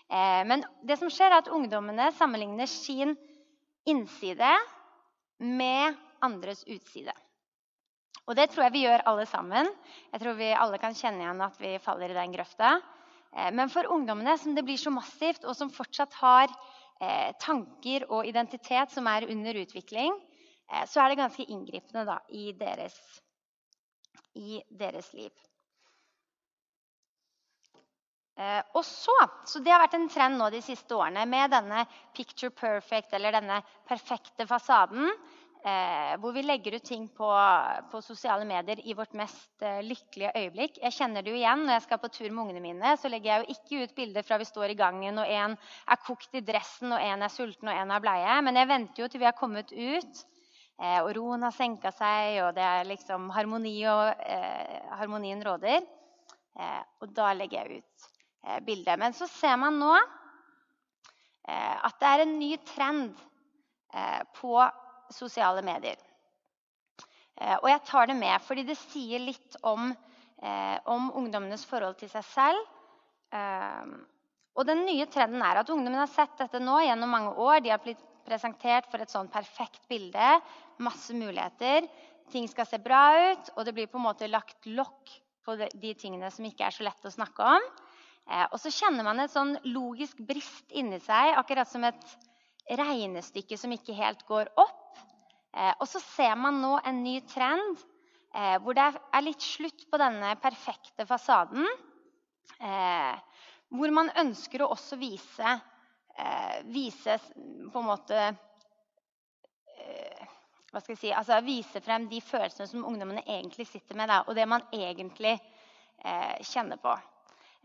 Eh, 0.09 0.43
men 0.49 0.65
det 0.89 0.97
som 1.03 1.13
skjer 1.13 1.35
er 1.35 1.43
at 1.43 1.53
ungdommene 1.53 2.09
sammenligner 2.17 2.71
sin 2.71 3.13
innside 3.89 4.57
med 5.39 5.97
andres 6.25 6.65
utside. 6.67 7.15
Og 8.29 8.37
det 8.37 8.51
tror 8.53 8.67
jeg 8.67 8.75
vi 8.75 8.85
gjør 8.85 9.07
alle 9.09 9.25
sammen. 9.29 9.69
Jeg 10.13 10.23
tror 10.23 10.37
vi 10.37 10.53
alle 10.53 10.81
kan 10.83 10.97
kjenne 10.97 11.25
igjen 11.25 11.45
at 11.47 11.61
vi 11.63 11.77
faller 11.81 12.13
i 12.13 12.19
den 12.19 12.35
grøfta. 12.35 12.77
Eh, 13.33 13.51
men 13.55 13.73
for 13.73 13.89
ungdommene 13.89 14.37
som 14.41 14.57
det 14.57 14.67
blir 14.67 14.81
så 14.81 14.93
massivt, 14.93 15.47
og 15.49 15.57
som 15.57 15.73
fortsatt 15.73 16.21
har 16.23 16.53
tanker 17.39 18.09
og 18.11 18.27
identitet 18.27 18.91
som 18.91 19.07
er 19.07 19.29
under 19.31 19.55
utvikling, 19.61 20.17
Eh, 20.73 20.87
så 20.87 21.01
er 21.01 21.13
det 21.13 21.23
ganske 21.23 21.47
inngripende 21.49 22.05
da, 22.09 22.19
i, 22.29 22.53
deres, 22.57 22.97
i 24.37 24.61
deres 24.69 25.13
liv. 25.17 25.33
Eh, 28.39 28.61
og 28.79 28.85
så, 28.87 29.17
så 29.51 29.59
Det 29.59 29.73
har 29.73 29.83
vært 29.83 29.97
en 29.99 30.09
trend 30.13 30.39
nå 30.39 30.47
de 30.55 30.63
siste 30.63 30.95
årene 30.95 31.25
med 31.27 31.51
denne 31.51 31.83
picture 32.15 32.55
perfect, 32.55 33.13
eller 33.17 33.35
denne 33.35 33.59
perfekte 33.89 34.47
fasaden. 34.47 35.11
Eh, 35.67 36.13
hvor 36.23 36.31
vi 36.37 36.45
legger 36.45 36.77
ut 36.79 36.85
ting 36.87 37.09
på, 37.11 37.29
på, 37.91 38.01
sosiale 38.01 38.45
medier 38.47 38.79
i 38.87 38.95
vårt 38.95 39.17
mest 39.19 39.65
eh, 39.67 39.81
lykkelige 39.83 40.31
øyeblikk. 40.39 40.79
Jeg 40.85 40.95
kjenner 40.95 41.25
det 41.25 41.33
jo 41.33 41.39
igjen 41.41 41.65
når 41.67 41.75
jeg 41.75 41.85
skal 41.89 41.99
på 41.99 42.11
tur 42.15 42.29
med 42.29 42.43
ungene 42.45 42.63
mine. 42.63 42.93
Så 43.01 43.11
legger 43.11 43.33
jeg 43.33 43.43
jo 43.43 43.57
ikke 43.57 43.81
ut 43.83 43.95
bilder 43.97 44.27
fra 44.27 44.39
vi 44.39 44.47
står 44.47 44.71
i 44.71 44.77
gangen 44.79 45.19
og 45.19 45.27
en 45.27 45.57
er 45.59 46.01
kokt 46.07 46.39
i 46.39 46.45
dressen 46.47 46.95
og 46.95 47.03
en 47.03 47.27
er 47.27 47.35
sulten 47.35 47.73
og 47.73 47.75
en 47.75 47.91
er 47.91 48.05
bleie. 48.05 48.37
Men 48.47 48.61
jeg 48.61 48.71
venter 48.71 49.03
jo 49.03 49.09
til 49.11 49.25
vi 49.25 49.27
har 49.27 49.35
kommet 49.41 49.75
ut 49.75 50.23
eh, 50.79 51.01
og 51.01 51.11
roen 51.19 51.43
har 51.49 51.57
senka 51.57 51.91
seg 51.97 52.39
og 52.45 52.53
det 52.55 52.69
er 52.69 52.93
liksom 52.93 53.27
harmoni 53.35 53.75
og 53.91 54.23
eh, 54.31 54.79
harmonien 55.01 55.43
råder. 55.43 55.83
Eh, 56.55 56.81
og 57.03 57.11
da 57.19 57.33
legger 57.35 57.67
jeg 57.67 57.83
ut 57.83 58.09
bildet. 58.67 58.99
Men 59.01 59.17
så 59.17 59.27
ser 59.31 59.57
man 59.61 59.79
nå 59.81 59.95
at 61.49 61.97
det 62.01 62.09
er 62.09 62.23
en 62.23 62.35
ny 62.39 62.51
trend 62.69 63.17
på 64.37 64.53
sosiale 65.15 65.63
medier. 65.65 65.97
Eh, 67.39 67.57
og 67.61 67.69
jeg 67.71 67.85
tar 67.87 68.11
det 68.11 68.19
med 68.19 68.43
fordi 68.45 68.65
det 68.67 68.79
sier 68.81 69.23
litt 69.23 69.59
om, 69.67 69.93
eh, 70.43 70.77
om 70.91 71.11
ungdommenes 71.21 71.65
forhold 71.69 71.99
til 72.01 72.11
seg 72.11 72.27
selv. 72.27 72.65
Eh, 73.33 73.93
og 74.59 74.67
den 74.67 74.85
nye 74.89 75.07
trenden 75.07 75.43
er 75.45 75.61
at 75.61 75.71
ungdommen 75.71 76.01
har 76.01 76.11
sett 76.11 76.35
dette 76.41 76.59
nå 76.59 76.81
gjennom 76.83 77.13
mange 77.15 77.35
år. 77.39 77.61
De 77.63 77.71
har 77.71 77.83
blitt 77.83 78.03
presentert 78.27 78.89
for 78.91 79.01
et 79.01 79.13
sånn 79.13 79.31
perfekt 79.31 79.87
bilde. 79.89 80.33
Masse 80.83 81.15
muligheter. 81.15 81.87
Ting 82.29 82.49
skal 82.51 82.67
se 82.67 82.81
bra 82.83 83.31
ut, 83.31 83.53
og 83.57 83.65
det 83.65 83.73
blir 83.77 83.87
på 83.89 84.01
en 84.01 84.09
måte 84.09 84.29
lagt 84.29 84.67
lokk 84.67 85.15
på 85.47 85.55
de 85.57 85.95
tingene 85.97 86.29
som 86.35 86.45
ikke 86.45 86.67
er 86.67 86.75
så 86.75 86.85
lette 86.85 87.09
å 87.09 87.15
snakke 87.15 87.47
om. 87.57 87.69
Og 88.29 88.59
så 88.61 88.71
kjenner 88.75 89.07
man 89.07 89.23
et 89.23 89.33
sånn 89.33 89.55
logisk 89.73 90.19
brist 90.29 90.75
inni 90.77 90.99
seg, 91.01 91.33
akkurat 91.41 91.69
som 91.71 91.87
et 91.89 92.03
regnestykke 92.77 93.57
som 93.57 93.73
ikke 93.73 93.97
helt 93.97 94.25
går 94.29 94.51
opp. 94.61 95.01
Eh, 95.57 95.73
og 95.81 95.87
så 95.89 96.01
ser 96.03 96.35
man 96.37 96.61
nå 96.63 96.75
en 96.85 97.01
ny 97.03 97.19
trend 97.29 97.81
eh, 98.35 98.59
hvor 98.63 98.77
det 98.77 98.85
er 98.93 99.25
litt 99.25 99.45
slutt 99.45 99.87
på 99.89 100.01
denne 100.01 100.35
perfekte 100.43 101.07
fasaden. 101.09 101.65
Eh, 102.59 103.41
hvor 103.69 103.93
man 103.93 104.13
ønsker 104.17 104.65
å 104.65 104.73
også 104.73 104.97
vise, 104.97 105.59
vise 106.73 107.15
på 107.71 107.79
en 107.79 107.87
måte 107.87 108.23
hva 110.73 110.81
skal 110.81 110.95
jeg 110.95 111.01
si, 111.01 111.11
altså 111.15 111.37
Vise 111.45 111.83
frem 111.85 112.07
de 112.09 112.19
følelsene 112.25 112.67
som 112.69 112.87
ungdommene 112.89 113.23
egentlig 113.29 113.69
sitter 113.69 113.97
med, 113.97 114.11
og 114.25 114.35
det 114.37 114.47
man 114.49 114.65
egentlig 114.73 115.35
eh, 115.37 116.41
kjenner 116.49 116.81
på. 116.81 116.97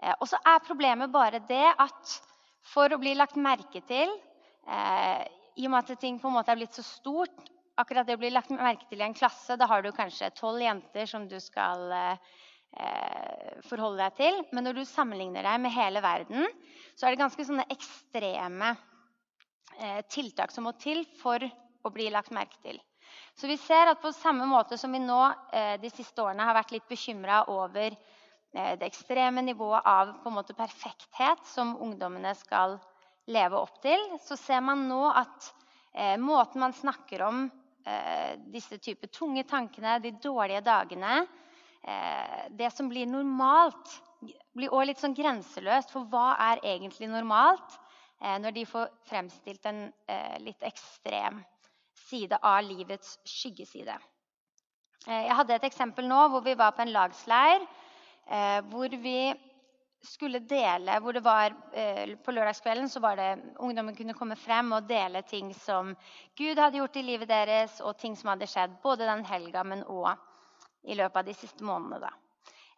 Eh, 0.01 0.13
og 0.19 0.29
så 0.29 0.39
er 0.41 0.63
problemet 0.65 1.11
bare 1.13 1.41
det 1.49 1.65
at 1.71 2.17
for 2.73 2.93
å 2.93 2.99
bli 3.01 3.13
lagt 3.17 3.37
merke 3.39 3.83
til 3.87 4.09
eh, 4.09 5.25
I 5.59 5.67
og 5.67 5.73
med 5.73 5.83
at 5.83 5.99
ting 6.01 6.19
på 6.21 6.29
en 6.29 6.37
måte 6.37 6.53
er 6.53 6.61
blitt 6.61 6.77
så 6.77 6.85
stort, 6.85 7.35
akkurat 7.77 8.07
det 8.07 8.17
å 8.17 8.21
bli 8.21 8.31
lagt 8.33 8.53
merke 8.53 8.87
til 8.89 9.01
i 9.01 9.05
en 9.05 9.17
klasse, 9.17 9.57
da 9.57 9.67
har 9.69 9.83
du 9.83 9.91
kanskje 9.93 10.31
tolv 10.37 10.61
jenter 10.61 11.09
som 11.09 11.27
du 11.29 11.39
skal 11.41 11.91
eh, 11.93 12.31
forholde 13.69 14.01
deg 14.01 14.17
til. 14.17 14.39
Men 14.53 14.67
når 14.67 14.79
du 14.79 14.85
sammenligner 14.89 15.45
deg 15.45 15.61
med 15.61 15.73
hele 15.75 16.01
verden, 16.01 16.47
så 16.97 17.05
er 17.05 17.13
det 17.13 17.21
ganske 17.21 17.45
sånne 17.45 17.69
ekstreme 17.73 18.73
tiltak 20.13 20.51
som 20.53 20.67
må 20.67 20.75
til 20.77 20.99
for 21.17 21.41
å 21.41 21.91
bli 21.93 22.05
lagt 22.13 22.33
merke 22.33 22.59
til. 22.61 22.77
Så 23.33 23.49
vi 23.49 23.57
ser 23.57 23.89
at 23.89 24.01
på 24.01 24.11
samme 24.13 24.45
måte 24.45 24.77
som 24.77 24.93
vi 24.93 25.01
nå 25.01 25.21
de 25.81 25.89
siste 25.89 26.21
årene 26.21 26.45
har 26.45 26.53
vært 26.53 26.75
litt 26.75 26.85
bekymra 26.89 27.39
over 27.49 27.97
det 28.53 28.85
ekstreme 28.85 29.41
nivået 29.41 29.81
av 29.89 30.11
måte 30.29 30.53
perfekthet 30.53 31.41
som 31.49 31.73
ungdommene 31.81 32.35
skal 32.37 32.77
leve 33.31 33.59
opp 33.59 33.79
til, 33.83 33.99
så 34.21 34.37
ser 34.39 34.63
man 34.63 34.85
nå 34.89 35.01
at 35.09 35.49
eh, 35.93 36.17
måten 36.19 36.63
man 36.63 36.75
snakker 36.75 37.23
om 37.27 37.45
eh, 37.85 38.35
disse 38.51 38.79
typer 38.83 39.11
tunge 39.13 39.45
tankene, 39.47 39.99
de 40.03 40.13
dårlige 40.21 40.63
dagene. 40.65 41.23
Eh, 41.83 42.49
det 42.51 42.71
som 42.75 42.89
blir 42.91 43.07
normalt, 43.09 43.99
blir 44.53 44.71
også 44.71 44.87
litt 44.89 45.03
sånn 45.03 45.17
grenseløst. 45.17 45.93
For 45.93 46.09
hva 46.11 46.33
er 46.51 46.63
egentlig 46.75 47.09
normalt 47.11 47.77
eh, 48.21 48.37
når 48.43 48.57
de 48.57 48.65
får 48.67 48.91
fremstilt 49.09 49.69
en 49.71 49.85
eh, 50.07 50.39
litt 50.43 50.63
ekstrem 50.67 51.41
side 52.09 52.39
av 52.41 52.59
livets 52.67 53.17
skyggeside? 53.27 53.95
Eh, 55.07 55.23
jeg 55.29 55.39
hadde 55.39 55.55
et 55.59 55.71
eksempel 55.71 56.11
nå 56.11 56.27
hvor 56.33 56.43
vi 56.43 56.57
var 56.59 56.75
på 56.75 56.83
en 56.83 56.93
lagsleir 56.95 57.63
eh, 57.63 57.79
hvor 58.69 58.93
vi 59.03 59.33
skulle 60.03 60.39
dele 60.39 60.97
hvor 60.99 61.15
det 61.15 61.23
var, 61.23 61.53
eh, 61.73 62.15
På 62.15 62.31
lørdagskvelden 62.31 62.89
så 62.89 62.99
var 62.99 63.15
det 63.15 63.55
ungdommen 63.59 63.95
kunne 63.95 64.13
komme 64.13 64.35
frem 64.35 64.71
og 64.71 64.87
dele 64.87 65.21
ting 65.21 65.53
som 65.55 65.95
Gud 66.37 66.59
hadde 66.59 66.77
gjort 66.77 66.95
i 66.95 67.05
livet 67.05 67.29
deres, 67.29 67.79
og 67.81 67.97
ting 67.97 68.15
som 68.15 68.33
hadde 68.33 68.47
skjedd 68.47 68.75
både 68.83 69.07
den 69.07 69.23
helga, 69.25 69.63
men 69.63 69.83
òg 69.83 70.17
i 70.83 70.95
løpet 70.95 71.17
av 71.17 71.25
de 71.25 71.33
siste 71.33 71.63
månedene. 71.63 72.11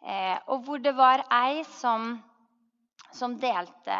Eh, 0.06 0.38
og 0.46 0.62
hvor 0.62 0.78
det 0.78 0.94
var 0.94 1.24
ei 1.32 1.64
som, 1.64 2.22
som 3.12 3.34
delte, 3.40 3.98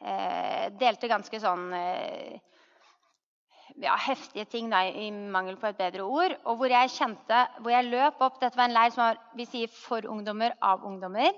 eh, 0.00 0.66
delte 0.74 1.08
ganske 1.08 1.40
sånn 1.40 1.72
eh, 1.72 2.40
ja, 3.82 3.96
heftige 4.06 4.46
ting, 4.50 4.70
da, 4.72 4.82
i 4.88 5.10
mangel 5.10 5.58
på 5.60 5.68
et 5.70 5.78
bedre 5.78 6.06
ord. 6.06 6.36
Og 6.44 6.60
hvor 6.60 6.72
jeg 6.72 6.92
kjente, 6.94 7.42
hvor 7.60 7.74
jeg 7.74 7.90
løp 7.90 8.22
opp 8.24 8.40
Dette 8.40 8.58
var 8.58 8.70
en 8.70 8.76
leir 8.76 8.94
som 8.94 9.04
var 9.04 9.20
vi 9.36 9.46
sier, 9.48 9.72
for 9.72 10.06
ungdommer 10.10 10.56
av 10.64 10.84
ungdommer. 10.86 11.32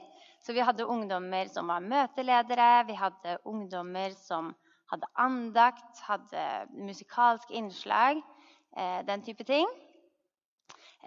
Så 0.44 0.54
vi 0.54 0.62
hadde 0.62 0.86
ungdommer 0.86 1.50
som 1.50 1.70
var 1.70 1.82
møteledere, 1.82 2.86
vi 2.86 2.96
hadde 2.98 3.38
ungdommer 3.48 4.14
som 4.16 4.52
hadde 4.88 5.10
andakt, 5.20 6.00
hadde 6.06 6.44
musikalsk 6.78 7.50
innslag, 7.52 8.22
eh, 8.76 9.02
den 9.04 9.24
type 9.26 9.44
ting. 9.44 9.66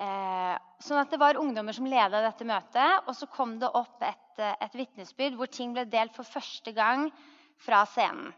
Eh, 0.02 0.56
sånn 0.82 1.02
at 1.02 1.12
det 1.12 1.20
var 1.22 1.40
ungdommer 1.40 1.76
som 1.76 1.88
leda 1.90 2.22
dette 2.24 2.48
møtet. 2.48 3.08
Og 3.08 3.16
så 3.18 3.28
kom 3.32 3.58
det 3.60 3.72
opp 3.74 4.04
et, 4.04 4.40
eh, 4.40 4.56
et 4.62 4.78
vitnesbyrd 4.78 5.36
hvor 5.38 5.48
ting 5.52 5.74
ble 5.74 5.86
delt 5.86 6.16
for 6.16 6.24
første 6.24 6.74
gang 6.74 7.12
fra 7.58 7.86
scenen. 7.86 8.34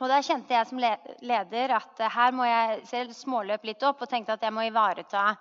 Og 0.00 0.08
Da 0.08 0.22
kjente 0.24 0.56
jeg 0.56 0.66
som 0.66 0.80
leder 0.80 1.76
at 1.76 2.00
eh, 2.00 2.16
her 2.16 2.32
må 2.32 2.48
jeg, 2.48 2.82
selv 2.88 3.12
jeg 3.12 3.20
småløp 3.20 3.68
litt 3.68 3.82
opp 3.84 4.00
og 4.00 4.08
tenkte 4.10 4.38
at 4.38 4.42
jeg 4.48 4.56
må 4.56 4.64
ivareta 4.68 5.34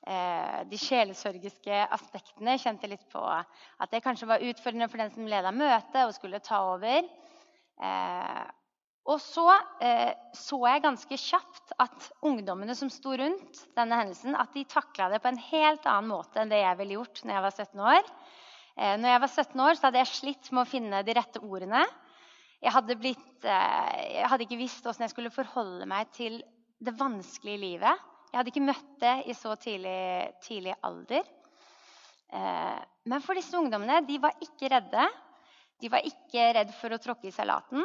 Eh, 0.00 0.60
de 0.70 0.78
sjelesørgiske 0.80 1.82
aspektene. 1.92 2.56
Kjente 2.60 2.88
litt 2.88 3.04
på 3.12 3.20
at 3.20 3.92
det 3.92 4.00
kanskje 4.04 4.30
var 4.30 4.44
utfordrende 4.44 4.88
for 4.88 5.02
den 5.02 5.12
som 5.12 5.28
leda 5.28 5.52
møtet 5.52 6.06
og 6.06 6.14
skulle 6.16 6.40
ta 6.44 6.62
over. 6.72 7.04
Eh, 7.84 8.46
og 9.10 9.20
så 9.20 9.44
så 10.36 10.58
jeg 10.68 10.82
ganske 10.84 11.16
kjapt 11.18 11.72
at 11.82 12.10
ungdommene 12.24 12.76
som 12.76 12.90
sto 12.92 13.14
rundt 13.16 13.62
denne 13.76 13.96
hendelsen, 13.96 14.36
at 14.36 14.52
de 14.54 14.62
takla 14.68 15.08
det 15.10 15.22
på 15.24 15.30
en 15.32 15.40
helt 15.50 15.88
annen 15.88 16.12
måte 16.12 16.38
enn 16.40 16.52
det 16.52 16.60
jeg 16.60 16.78
ville 16.78 16.98
gjort 16.98 17.22
når 17.24 17.34
jeg 17.34 17.44
var 17.46 17.56
17 17.56 17.82
år. 17.94 18.12
Når 19.00 19.08
jeg 19.10 19.22
var 19.24 19.32
17 19.32 19.64
år, 19.64 19.74
så 19.74 19.88
hadde 19.88 20.00
jeg 20.02 20.12
slitt 20.12 20.52
med 20.52 20.62
å 20.62 20.68
finne 20.68 21.02
de 21.04 21.16
rette 21.16 21.42
ordene. 21.42 21.82
Jeg 22.60 22.74
hadde, 22.74 22.96
blitt, 23.00 23.44
jeg 23.46 24.28
hadde 24.28 24.44
ikke 24.44 24.60
visst 24.60 24.84
åssen 24.86 25.06
jeg 25.06 25.14
skulle 25.14 25.32
forholde 25.32 25.86
meg 25.88 26.10
til 26.12 26.42
det 26.80 26.92
vanskelige 26.98 27.60
livet. 27.60 28.08
Jeg 28.30 28.38
hadde 28.38 28.52
ikke 28.52 28.68
møtt 28.68 28.90
det 29.00 29.14
i 29.32 29.36
så 29.36 29.54
tidlig, 29.58 30.00
tidlig 30.44 30.74
alder. 30.86 31.24
Eh, 32.30 32.80
men 33.10 33.24
for 33.24 33.38
disse 33.38 33.56
ungdommene 33.58 34.02
de 34.06 34.20
var 34.22 34.36
ikke 34.44 34.70
redde. 34.70 35.06
De 35.80 35.90
var 35.90 36.04
ikke 36.06 36.50
redd 36.58 36.70
for 36.76 36.92
å 36.92 37.00
tråkke 37.02 37.30
i 37.30 37.34
salaten. 37.34 37.82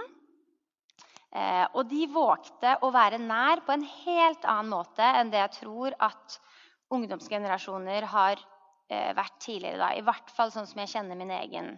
Eh, 1.36 1.66
og 1.74 1.88
de 1.90 2.06
vågte 2.12 2.76
å 2.86 2.92
være 2.96 3.20
nær 3.20 3.64
på 3.66 3.74
en 3.74 3.88
helt 4.06 4.46
annen 4.48 4.72
måte 4.72 5.08
enn 5.20 5.32
det 5.34 5.42
jeg 5.42 5.56
tror 5.62 5.96
at 6.04 6.38
ungdomsgenerasjoner 6.96 8.08
har 8.12 8.40
eh, 8.92 9.12
vært 9.18 9.40
tidligere. 9.44 9.82
Da. 9.82 9.90
I 9.96 10.06
hvert 10.06 10.32
fall 10.36 10.54
sånn 10.54 10.70
som 10.70 10.84
jeg 10.84 10.94
kjenner 10.94 11.20
min 11.20 11.34
egen, 11.36 11.74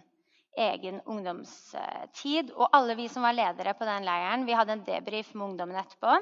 egen 0.58 1.00
ungdomstid. 1.06 2.50
Og 2.56 2.74
alle 2.74 2.96
vi 2.98 3.06
som 3.12 3.24
var 3.26 3.36
ledere 3.36 3.74
på 3.78 3.86
den 3.88 4.06
leiren, 4.06 4.46
vi 4.48 4.56
hadde 4.56 4.76
en 4.76 4.84
debrief 4.86 5.30
med 5.34 5.52
ungdommen 5.52 5.78
etterpå. 5.80 6.18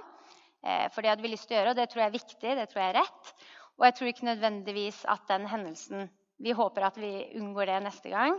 Eh, 0.66 0.86
for 0.92 1.02
det 1.02 1.12
hadde 1.12 1.24
vi 1.24 1.32
lyst 1.32 1.48
til 1.48 1.56
å 1.56 1.60
gjøre, 1.60 1.72
og 1.72 1.80
det 1.80 1.88
tror 1.90 2.02
jeg 2.02 2.10
er 2.10 2.18
viktig, 2.18 2.54
det 2.58 2.68
tror 2.70 2.82
jeg 2.82 2.92
er 2.92 3.00
rett. 3.00 3.32
Og 3.76 3.86
jeg 3.86 3.96
tror 3.96 4.10
ikke 4.10 4.30
nødvendigvis 4.30 5.02
at 5.12 5.26
den 5.32 5.50
hendelsen 5.50 6.08
Vi 6.36 6.52
håper 6.52 6.84
at 6.84 6.98
vi 7.00 7.10
unngår 7.40 7.70
det 7.70 7.76
neste 7.86 8.10
gang. 8.12 8.34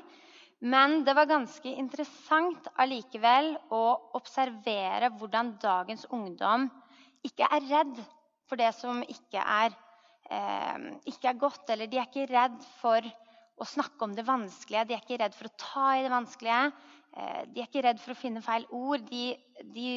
Men 0.62 1.00
det 1.06 1.16
var 1.18 1.26
ganske 1.26 1.72
interessant 1.82 2.68
allikevel 2.78 3.56
å 3.74 3.82
observere 4.20 5.10
hvordan 5.18 5.56
dagens 5.62 6.06
ungdom 6.14 6.68
ikke 7.26 7.50
er 7.50 7.66
redd 7.72 7.98
for 8.46 8.62
det 8.62 8.70
som 8.78 9.02
ikke 9.02 9.42
er, 9.42 9.74
eh, 10.30 10.78
ikke 11.10 11.32
er 11.32 11.42
godt. 11.42 11.70
Eller 11.74 11.90
de 11.90 11.98
er 11.98 12.06
ikke 12.06 12.30
redd 12.30 12.62
for 12.78 13.02
å 13.58 13.66
snakke 13.66 14.06
om 14.06 14.14
det 14.14 14.26
vanskelige, 14.28 14.86
de 14.86 14.96
er 14.96 15.02
ikke 15.02 15.18
redd 15.24 15.36
for 15.36 15.50
å 15.50 15.58
ta 15.58 15.88
i 15.98 16.04
det 16.06 16.14
vanskelige. 16.14 16.72
Eh, 17.18 17.44
de 17.50 17.62
er 17.62 17.66
ikke 17.66 17.82
redd 17.82 18.00
for 18.04 18.14
å 18.14 18.20
finne 18.20 18.44
feil 18.46 18.68
ord. 18.78 19.06
De, 19.10 19.32
de, 19.74 19.88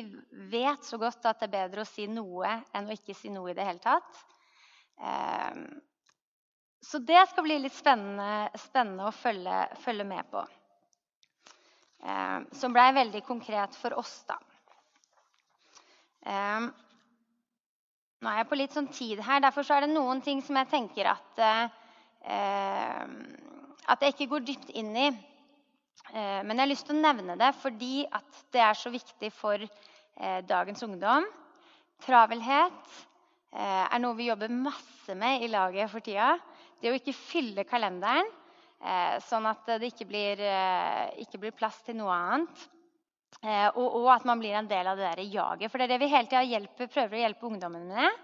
vet 0.53 0.87
så 0.87 0.97
godt 1.01 1.27
at 1.29 1.43
det 1.43 1.49
er 1.51 1.57
bedre 1.59 1.85
å 1.85 1.89
si 1.89 2.07
noe 2.09 2.55
enn 2.77 2.89
å 2.89 2.97
ikke 2.97 3.17
si 3.17 3.33
noe 3.33 3.53
i 3.53 3.57
det 3.57 3.67
hele 3.69 3.83
tatt. 3.85 4.23
Eh, 5.05 5.59
så 6.81 7.03
det 7.05 7.21
skal 7.29 7.45
bli 7.45 7.59
litt 7.61 7.77
spennende, 7.77 8.49
spennende 8.63 9.11
å 9.11 9.13
følge, 9.13 9.59
følge, 9.85 10.07
med 10.09 10.31
på. 10.33 10.47
eh, 12.01 12.39
som 12.57 12.73
blei 12.73 12.89
veldig 12.97 13.21
konkret 13.27 13.77
for 13.77 13.99
oss, 14.01 14.23
da. 14.29 14.39
Nå 18.21 18.29
er 18.29 18.37
jeg 18.37 18.49
på 18.49 18.57
litt 18.57 18.75
sånn 18.77 18.89
tid 18.93 19.21
her, 19.25 19.41
derfor 19.41 19.65
er 19.73 19.87
det 19.87 19.95
noen 19.95 20.21
ting 20.25 20.43
som 20.45 20.57
jeg 20.61 20.69
tenker 20.69 21.09
at 21.09 21.41
At 23.91 24.05
jeg 24.05 24.15
ikke 24.15 24.31
går 24.31 24.47
dypt 24.47 24.69
inn 24.79 24.93
i. 24.95 25.09
Eh, 26.11 26.41
men 26.47 26.55
jeg 26.55 26.63
har 26.63 26.71
lyst 26.71 26.87
til 26.87 26.97
å 26.97 27.03
nevne 27.03 27.37
det 27.39 27.51
fordi 27.59 28.05
at 28.07 28.43
det 28.55 28.63
er 28.63 28.77
så 28.79 28.91
viktig 28.93 29.31
for 29.35 29.63
eh, 29.63 30.41
dagens 30.47 30.85
ungdom. 30.87 31.27
Travelhet 32.05 32.93
eh, 33.53 33.87
er 33.87 34.03
noe 34.03 34.15
vi 34.19 34.29
jobber 34.29 34.53
masse 34.55 35.17
med 35.19 35.43
i 35.43 35.51
laget 35.51 35.91
for 35.91 36.07
tida. 36.07 36.37
Det 36.81 36.93
å 36.93 36.99
ikke 36.99 37.17
fylle 37.17 37.67
kalenderen 37.69 38.37
sånn 39.21 39.45
at 39.45 39.67
det 39.77 39.91
ikke 39.91 40.07
blir, 40.09 40.39
ikke 41.21 41.37
blir 41.37 41.53
plass 41.53 41.83
til 41.85 41.99
noe 41.99 42.15
annet. 42.17 42.63
Og, 43.75 43.83
og, 43.85 44.07
at 44.09 44.25
man 44.25 44.41
blir 44.41 44.55
en 44.57 44.71
del 44.71 44.89
av 44.89 44.97
det 44.97 45.05
der 45.05 45.21
jaget. 45.21 45.69
For 45.69 45.77
det 45.77 45.85
er 45.85 45.93
det 45.93 45.99
vi 46.01 46.09
hele 46.09 46.31
tida 46.31 46.87
prøver 46.87 47.19
å 47.19 47.21
hjelpe 47.21 47.45
ungdommene 47.51 47.91
med. 47.91 48.23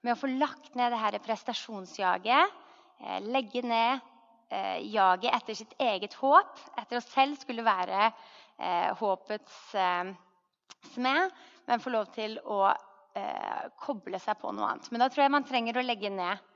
Med 0.00 0.14
å 0.14 0.20
få 0.22 0.30
lagt 0.32 0.72
ned 0.72 0.94
det 0.94 1.02
her 1.02 1.18
prestasjonsjaget. 1.26 2.56
Legge 3.28 3.60
ned 3.60 4.08
eh, 4.50 4.78
jaget 4.92 5.34
etter 5.34 5.58
sitt 5.58 5.74
eget 5.78 6.14
håp. 6.20 6.60
Etter 6.80 7.00
å 7.00 7.06
selv 7.06 7.40
skulle 7.40 7.64
være 7.66 8.10
eh, 8.10 8.90
håpets 9.00 9.58
eh, 9.74 10.12
smed. 10.94 11.34
Men 11.66 11.82
få 11.82 11.92
lov 11.94 12.10
til 12.14 12.38
å 12.44 12.62
eh, 12.68 13.66
koble 13.80 14.20
seg 14.22 14.38
på 14.40 14.52
noe 14.54 14.72
annet. 14.72 14.90
Men 14.90 15.04
da 15.04 15.10
tror 15.10 15.26
jeg 15.26 15.34
man 15.36 15.46
trenger 15.48 15.78
å 15.78 15.86
legge 15.86 16.12
ned, 16.12 16.46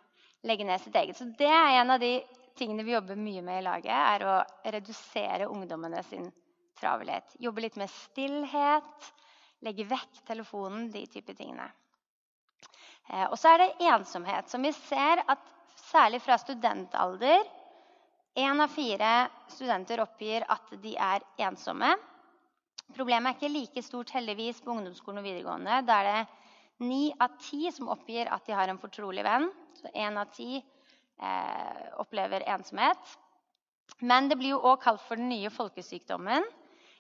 legge 0.49 0.67
ned 0.67 0.83
sitt 0.83 0.97
eget. 0.99 1.19
Så 1.19 1.29
det 1.39 1.51
er 1.51 1.81
en 1.81 1.95
av 1.95 2.03
de 2.03 2.17
tingene 2.59 2.87
vi 2.87 2.95
jobber 2.95 3.19
mye 3.19 3.43
med 3.43 3.61
i 3.61 3.67
laget. 3.67 3.95
er 3.95 4.27
å 4.29 4.37
redusere 4.77 5.51
ungdommene 5.51 6.03
sin 6.07 6.31
travelhet. 6.79 7.37
Jobbe 7.43 7.65
litt 7.65 7.79
med 7.81 7.91
stillhet, 7.91 9.11
legge 9.65 9.87
vekk 9.89 10.23
telefonen, 10.27 10.91
de 10.93 11.07
type 11.11 11.35
tingene. 11.37 11.67
Eh, 13.11 13.27
og 13.29 13.37
så 13.39 13.55
er 13.55 13.63
det 13.63 13.91
ensomhet, 13.91 14.49
som 14.51 14.65
vi 14.65 14.73
ser 14.77 15.23
at 15.29 15.53
særlig 15.91 16.23
fra 16.25 16.39
studentalder 16.41 17.43
Én 18.35 18.59
av 18.59 18.73
fire 18.75 19.29
studenter 19.47 20.01
oppgir 20.03 20.43
at 20.51 20.73
de 20.83 20.97
er 20.99 21.23
ensomme. 21.47 21.93
Problemet 22.97 23.31
er 23.31 23.37
ikke 23.37 23.51
like 23.53 23.83
stort 23.87 24.11
heldigvis 24.11 24.59
på 24.65 24.73
ungdomsskolen 24.75 25.21
og 25.21 25.29
videregående. 25.29 25.77
Da 25.87 26.01
er 26.01 26.09
det 26.09 26.87
ni 26.89 27.13
av 27.23 27.37
ti 27.39 27.71
som 27.71 27.93
oppgir 27.95 28.27
at 28.35 28.43
de 28.49 28.57
har 28.59 28.73
en 28.73 28.81
fortrolig 28.83 29.23
venn. 29.23 29.47
Så 29.79 29.87
én 29.95 30.19
av 30.19 30.35
ti 30.35 30.59
eh, 30.59 31.85
opplever 32.03 32.43
ensomhet. 32.57 33.15
Men 34.03 34.27
det 34.27 34.41
blir 34.41 34.57
jo 34.57 34.65
òg 34.67 34.83
kalt 34.83 35.07
for 35.07 35.21
den 35.21 35.31
nye 35.31 35.55
folkesykdommen. 35.55 36.51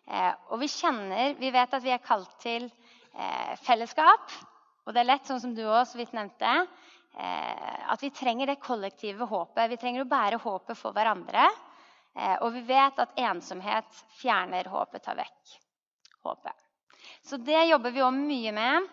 Eh, 0.07 0.33
og 0.55 0.63
vi 0.63 0.71
kjenner, 0.71 1.35
vi 1.41 1.51
vet 1.51 1.75
at 1.75 1.83
vi 1.83 1.97
er 1.97 2.05
kalt 2.05 2.31
til 2.47 2.71
eh, 2.71 3.59
fellesskap. 3.67 4.39
Og 4.87 4.95
det 4.95 5.03
er 5.03 5.11
lett, 5.11 5.27
sånn 5.27 5.43
som 5.43 5.59
du 5.59 5.65
også 5.65 5.97
så 5.97 6.05
vidt 6.05 6.15
nevnte, 6.15 6.61
at 7.15 8.03
vi 8.03 8.11
trenger 8.11 8.51
det 8.51 8.63
kollektive 8.63 9.27
håpet. 9.31 9.71
Vi 9.71 9.79
trenger 9.79 10.03
å 10.03 10.11
bære 10.11 10.41
håpet 10.43 10.79
for 10.79 10.97
hverandre. 10.97 11.47
Og 12.43 12.49
vi 12.55 12.63
vet 12.67 12.99
at 13.03 13.15
ensomhet 13.19 14.01
fjerner 14.19 14.67
håpet, 14.71 15.03
tar 15.03 15.19
vekk 15.19 15.55
håpet. 16.27 16.65
Så 17.23 17.39
det 17.43 17.67
jobber 17.69 17.95
vi 17.95 18.03
òg 18.03 18.17
mye 18.17 18.55
med. 18.55 18.89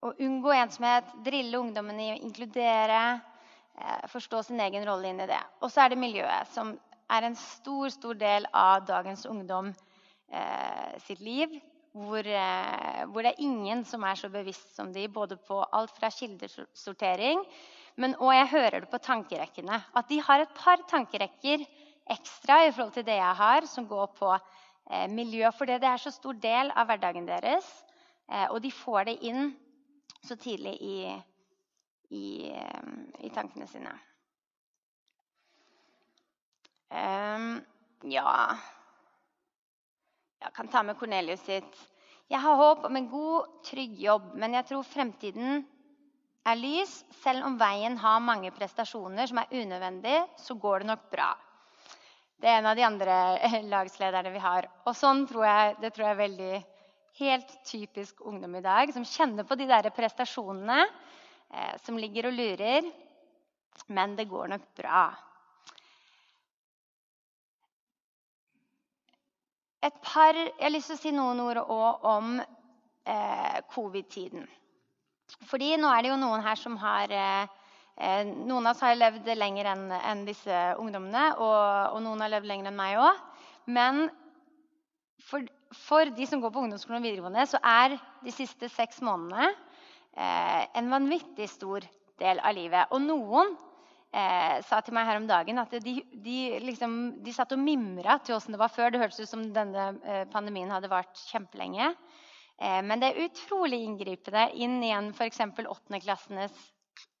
Å 0.00 0.12
unngå 0.26 0.54
ensomhet, 0.56 1.10
drille 1.26 1.58
ungdommene 1.58 2.06
i 2.06 2.12
å 2.14 2.20
inkludere, 2.22 3.02
forstå 4.10 4.42
sin 4.46 4.60
egen 4.60 4.86
rolle 4.86 5.10
inn 5.10 5.20
i 5.22 5.28
det. 5.30 5.42
Og 5.60 5.72
så 5.72 5.84
er 5.84 5.92
det 5.92 6.00
miljøet, 6.00 6.50
som 6.54 6.72
er 7.10 7.26
en 7.26 7.36
stor, 7.36 7.90
stor 7.90 8.18
del 8.18 8.46
av 8.54 8.84
dagens 8.88 9.26
ungdom 9.26 9.72
eh, 10.30 10.98
sitt 11.04 11.20
liv. 11.24 11.56
Hvor, 11.90 12.22
eh, 12.22 13.04
hvor, 13.10 13.22
det 13.22 13.32
er 13.32 13.42
ingen 13.42 13.84
som 13.84 14.04
er 14.06 14.14
så 14.14 14.30
bevisst 14.30 14.76
som 14.76 14.92
de, 14.94 15.08
både 15.10 15.36
på 15.48 15.58
alt 15.74 15.90
fra 15.96 16.10
kildesortering 16.14 17.42
men 18.00 18.14
og 18.20 18.32
jeg 18.34 18.50
hører 18.54 18.80
det 18.80 18.90
på 18.90 19.00
tankerekkene. 19.02 19.76
At 19.96 20.08
de 20.08 20.20
har 20.24 20.44
et 20.44 20.54
par 20.56 20.82
tankerekker 20.88 21.64
ekstra 22.10 22.62
i 22.66 22.72
forhold 22.72 22.94
til 22.94 23.06
det 23.06 23.18
jeg 23.18 23.36
har, 23.40 23.66
som 23.68 23.88
går 23.88 24.06
på 24.18 24.30
eh, 24.34 25.08
miljø. 25.10 25.50
For 25.56 25.68
det 25.68 25.82
er 25.84 26.00
så 26.00 26.12
stor 26.14 26.38
del 26.40 26.72
av 26.72 26.88
hverdagen 26.88 27.28
deres. 27.28 27.68
Eh, 28.30 28.46
og 28.48 28.60
de 28.64 28.72
får 28.72 29.10
det 29.10 29.18
inn 29.28 29.52
så 30.24 30.36
tidlig 30.36 30.76
i, 30.80 30.96
i, 32.10 32.26
eh, 32.54 32.90
i 33.26 33.32
tankene 33.34 33.68
sine. 33.70 33.92
Um, 36.90 37.60
ja 38.10 38.56
Jeg 40.40 40.54
kan 40.56 40.70
ta 40.72 40.80
med 40.82 40.96
Cornelius 40.96 41.42
sitt. 41.44 41.74
Jeg 42.30 42.40
har 42.40 42.56
håp 42.56 42.86
om 42.88 42.96
en 42.96 43.08
god, 43.10 43.60
trygg 43.66 43.98
jobb, 44.00 44.30
men 44.40 44.54
jeg 44.56 44.68
tror 44.70 44.86
fremtiden 44.86 45.60
er 46.48 46.56
lys. 46.56 46.94
Selv 47.20 47.44
om 47.44 47.58
veien 47.60 47.98
har 48.00 48.22
mange 48.24 48.52
prestasjoner 48.56 49.28
som 49.28 49.42
er 49.42 49.52
unødvendige, 49.52 50.22
så 50.40 50.56
går 50.56 50.80
det 50.80 50.90
nok 50.92 51.06
bra. 51.12 51.28
Det 52.40 52.48
er 52.48 52.60
en 52.62 52.70
av 52.70 52.78
de 52.78 52.86
andre 52.86 53.16
lagslederne 53.74 54.32
vi 54.32 54.40
har. 54.40 54.68
Og 54.88 54.96
sånn 54.96 55.26
tror 55.28 55.44
jeg, 55.44 55.76
det 55.82 55.92
tror 55.92 56.06
jeg 56.06 56.16
er 56.16 56.22
veldig 56.22 56.52
helt 57.20 57.56
typisk 57.68 58.22
ungdom 58.24 58.56
i 58.56 58.64
dag, 58.64 58.92
som 58.96 59.04
kjenner 59.04 59.44
på 59.44 59.58
de 59.60 59.68
der 59.68 59.90
prestasjonene 59.92 60.78
eh, 60.86 61.74
som 61.84 62.00
ligger 62.00 62.30
og 62.30 62.38
lurer. 62.38 62.88
Men 63.92 64.16
det 64.16 64.30
går 64.30 64.54
nok 64.54 64.70
bra. 64.78 65.10
Par, 69.88 70.36
jeg 70.36 70.60
har 70.60 70.72
lyst 70.74 70.90
til 70.90 70.98
å 70.98 71.00
si 71.00 71.12
noen 71.14 71.40
ord 71.40 71.60
om 72.04 72.34
eh, 72.40 73.60
covid-tiden. 73.72 74.44
Fordi 75.48 75.76
nå 75.80 75.90
er 75.92 76.02
det 76.02 76.10
jo 76.12 76.18
noen 76.20 76.42
her 76.44 76.58
som 76.58 76.76
har 76.80 77.12
eh, 77.14 77.46
eh, 77.96 78.24
Noen 78.26 78.66
av 78.66 78.74
oss 78.74 78.82
har 78.84 78.98
levd 78.98 79.30
lenger 79.38 79.70
enn 79.72 79.86
en 79.94 80.24
disse 80.26 80.58
ungdommene, 80.80 81.30
og, 81.38 81.94
og, 81.94 82.02
noen 82.04 82.26
har 82.26 82.34
levd 82.34 82.50
lenger 82.50 82.70
enn 82.70 82.80
meg 82.80 82.98
òg. 83.00 83.24
Men 83.70 84.08
for, 85.24 85.46
for, 85.86 86.10
de 86.16 86.26
som 86.28 86.42
går 86.42 86.52
på 86.52 86.64
ungdomsskolen 86.64 87.00
og 87.00 87.08
videregående, 87.08 87.46
så 87.48 87.60
er 87.62 87.96
de 88.24 88.34
siste 88.34 88.68
seks 88.72 89.00
månedene 89.06 89.48
eh, 89.48 90.62
en 90.76 90.92
vanvittig 90.92 91.48
stor 91.52 91.86
del 92.20 92.42
av 92.44 92.56
livet. 92.56 92.90
Og 92.92 93.04
noen 93.04 93.56
eh, 94.12 94.56
sa 94.66 94.80
til 94.84 94.94
meg 94.96 95.06
her 95.08 95.20
om 95.20 95.28
dagen 95.28 95.60
at 95.62 95.74
de, 95.84 95.94
de, 96.12 96.38
liksom, 96.64 96.96
de 97.24 97.34
satt 97.34 97.54
og 97.54 97.62
mimra 97.62 98.18
til 98.24 98.36
åssen 98.36 98.56
det 98.56 98.62
var 98.62 98.72
før. 98.74 98.90
Det 98.92 99.02
hørtes 99.02 99.22
ut 99.22 99.32
som 99.32 99.46
denne 99.54 99.92
eh, 100.04 100.24
pandemien 100.32 100.72
hadde 100.72 100.90
vart 100.92 101.18
kjempelenge. 101.30 101.92
Eh, 102.60 102.80
men 102.84 103.00
det 103.00 103.10
er 103.10 103.24
utrolig 103.28 103.82
inngripende 103.86 104.48
inn 104.60 104.78
i 104.84 104.92
en 104.96 105.12
f.eks. 105.14 105.40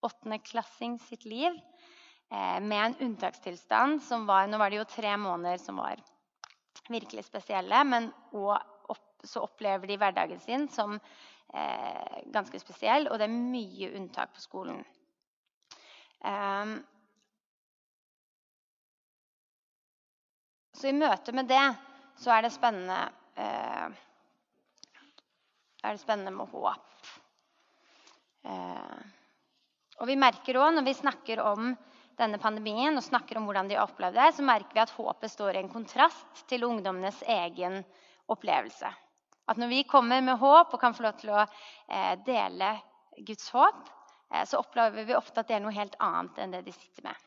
åttendeklassing 0.04 0.98
sitt 1.06 1.24
liv 1.28 1.52
eh, 1.54 2.58
med 2.60 2.80
en 2.82 2.98
unntakstilstand 3.08 4.02
som 4.04 4.26
var 4.28 4.48
Nå 4.50 4.60
var 4.60 4.70
det 4.70 4.82
jo 4.82 4.88
tre 4.90 5.16
måneder 5.20 5.62
som 5.62 5.80
var 5.80 6.02
virkelig 6.90 7.24
spesielle, 7.28 7.84
men 7.86 8.10
opp, 8.34 9.04
så 9.24 9.44
opplever 9.46 9.86
de 9.86 9.98
hverdagen 10.00 10.40
sin 10.42 10.66
som 10.72 10.96
eh, 10.98 12.16
ganske 12.34 12.58
spesiell, 12.60 13.06
og 13.08 13.20
det 13.20 13.28
er 13.28 13.36
mye 13.36 13.92
unntak 13.96 14.34
på 14.34 14.42
skolen. 14.42 14.82
Um, 16.20 16.74
så 20.76 20.90
i 20.90 20.96
møte 20.96 21.32
med 21.32 21.48
det 21.48 21.64
så 22.20 22.34
er 22.34 22.44
det 22.44 22.52
spennende 22.52 22.98
uh, 23.40 23.94
er 25.80 25.94
det 25.96 26.02
spennende 26.02 26.34
med 26.34 26.52
håp. 26.52 27.06
Uh, 28.44 29.00
og 30.00 30.08
vi 30.08 30.16
merker 30.20 30.58
også, 30.60 30.76
Når 30.76 30.84
vi 30.84 30.94
snakker 30.96 31.40
om 31.44 31.70
denne 32.20 32.40
pandemien 32.40 32.96
og 32.96 33.04
snakker 33.04 33.38
om 33.38 33.46
hvordan 33.48 33.68
de 33.68 33.78
har 33.78 33.88
opplevd 33.88 34.18
det, 34.20 34.28
så 34.36 34.44
merker 34.44 34.76
vi 34.76 34.82
at 34.84 34.92
håpet 34.92 35.32
står 35.32 35.56
i 35.56 35.62
en 35.62 35.72
kontrast 35.72 36.44
til 36.48 36.66
ungdommenes 36.68 37.22
egen 37.24 37.80
opplevelse. 38.28 38.92
At 39.48 39.56
når 39.56 39.72
vi 39.72 39.86
kommer 39.88 40.20
med 40.20 40.36
håp 40.40 40.76
og 40.76 40.80
kan 40.80 40.96
få 40.96 41.06
lov 41.06 41.16
til 41.20 41.32
å 41.32 41.40
eh, 41.40 42.12
dele 42.26 42.74
Guds 43.24 43.48
håp, 43.56 43.88
Eh, 43.90 43.99
så 44.46 44.60
opplever 44.60 45.06
vi 45.08 45.16
ofte 45.18 45.42
at 45.42 45.48
det 45.50 45.56
er 45.58 45.64
noe 45.64 45.74
helt 45.74 45.96
annet 46.02 46.38
enn 46.38 46.54
det 46.54 46.62
de 46.68 46.74
sitter 46.74 47.08
med. 47.08 47.26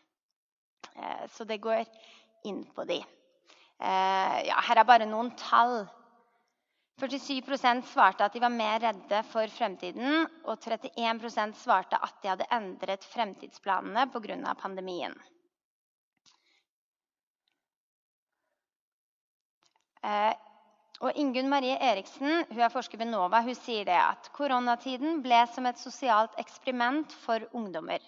Eh, 0.95 1.25
så 1.33 1.43
det 1.47 1.61
går 1.63 1.83
inn 2.47 2.63
på 2.75 2.85
de. 2.87 2.99
Eh, 3.79 4.37
ja, 4.47 4.61
her 4.69 4.79
er 4.79 4.87
bare 4.87 5.09
noen 5.09 5.33
tall. 5.39 5.83
47% 7.01 7.87
svarte 7.89 8.23
at 8.23 8.35
de 8.35 8.41
var 8.43 8.53
mer 8.53 8.79
redde 8.83 9.23
for 9.31 9.49
fremtiden. 9.51 10.27
Og 10.45 10.55
31% 10.61 11.57
svarte 11.59 11.99
at 11.99 12.19
de 12.21 12.31
hadde 12.31 12.49
endret 12.53 13.05
fremtidsplanene 13.11 14.07
pga. 14.13 14.55
pandemien. 14.59 15.15
Og 21.01 21.17
Ingunn 21.17 21.49
Marie 21.49 21.75
Eriksen 21.81 22.43
hun 22.51 22.61
er 22.61 22.71
forsker 22.71 22.99
ved 23.01 23.09
NOVA, 23.09 23.41
hun 23.41 23.57
sier 23.57 23.87
det 23.87 23.97
at 23.97 24.29
koronatiden 24.35 25.23
ble 25.25 25.39
som 25.53 25.65
et 25.65 25.81
sosialt 25.81 26.35
eksperiment 26.41 27.15
for 27.23 27.45
ungdommer. 27.57 28.03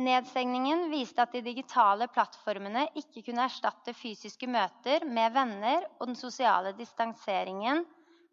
Nedstengningen 0.00 0.86
viste 0.90 1.20
at 1.20 1.34
de 1.36 1.42
digitale 1.44 2.08
plattformene 2.12 2.86
ikke 2.96 3.22
kunne 3.26 3.44
erstatte 3.44 3.92
fysiske 3.92 4.48
møter 4.48 5.04
med 5.04 5.34
venner, 5.34 5.84
og 6.00 6.08
den 6.08 6.16
sosiale 6.16 6.72
distanseringen 6.78 7.84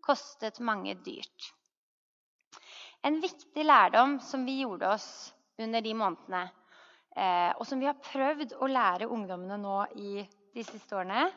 kostet 0.03 0.61
mange 0.63 0.95
dyrt. 1.03 1.51
En 3.03 3.19
viktig 3.23 3.65
lærdom 3.65 4.17
som 4.23 4.45
vi 4.47 4.61
gjorde 4.61 4.87
oss 4.95 5.09
under 5.59 5.83
de 5.83 5.93
månedene, 5.95 6.45
eh, 7.15 7.51
og 7.59 7.67
som 7.67 7.79
vi 7.79 7.87
har 7.87 7.99
prøvd 7.99 8.55
å 8.59 8.71
lære 8.71 9.11
ungdommene 9.11 9.59
nå 9.59 9.77
i 9.99 10.23
de 10.55 10.63
siste 10.63 10.95
årene 10.95 11.27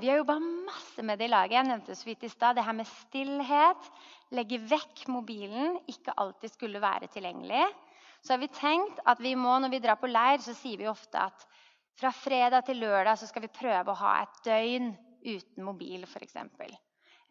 Vi 0.00 0.10
har 0.10 0.18
jobba 0.20 0.38
masse 0.42 1.02
med 1.06 1.18
det 1.18 1.28
i 1.28 1.32
laget. 1.32 1.56
Jeg 1.58 1.68
nevnte 1.70 1.94
så 1.94 2.08
vidt 2.08 2.24
i 2.26 2.32
stad 2.32 2.56
det 2.58 2.64
her 2.66 2.76
med 2.76 2.88
stillhet. 2.90 3.90
Legge 4.34 4.58
vekk 4.58 5.06
mobilen. 5.12 5.78
Ikke 5.90 6.16
alltid 6.18 6.52
skulle 6.52 6.82
være 6.82 7.10
tilgjengelig 7.14 7.66
så 8.24 8.32
har 8.32 8.40
vi 8.40 8.48
tenkt 8.56 9.00
at 9.04 9.20
vi 9.20 9.34
må, 9.36 9.52
når 9.60 9.74
vi 9.74 9.82
drar 9.84 9.98
på 10.00 10.08
leir, 10.08 10.40
så 10.40 10.54
sier 10.56 10.80
vi 10.80 10.88
ofte 10.88 11.20
at 11.20 11.44
fra 12.00 12.10
fredag 12.16 12.64
til 12.64 12.80
lørdag 12.80 13.18
så 13.20 13.28
skal 13.28 13.44
vi 13.44 13.52
prøve 13.52 13.92
å 13.92 14.00
ha 14.00 14.14
et 14.22 14.38
døgn 14.46 14.94
uten 15.24 15.66
mobil, 15.66 16.06
f.eks. 16.08 16.38
For, 16.56 16.78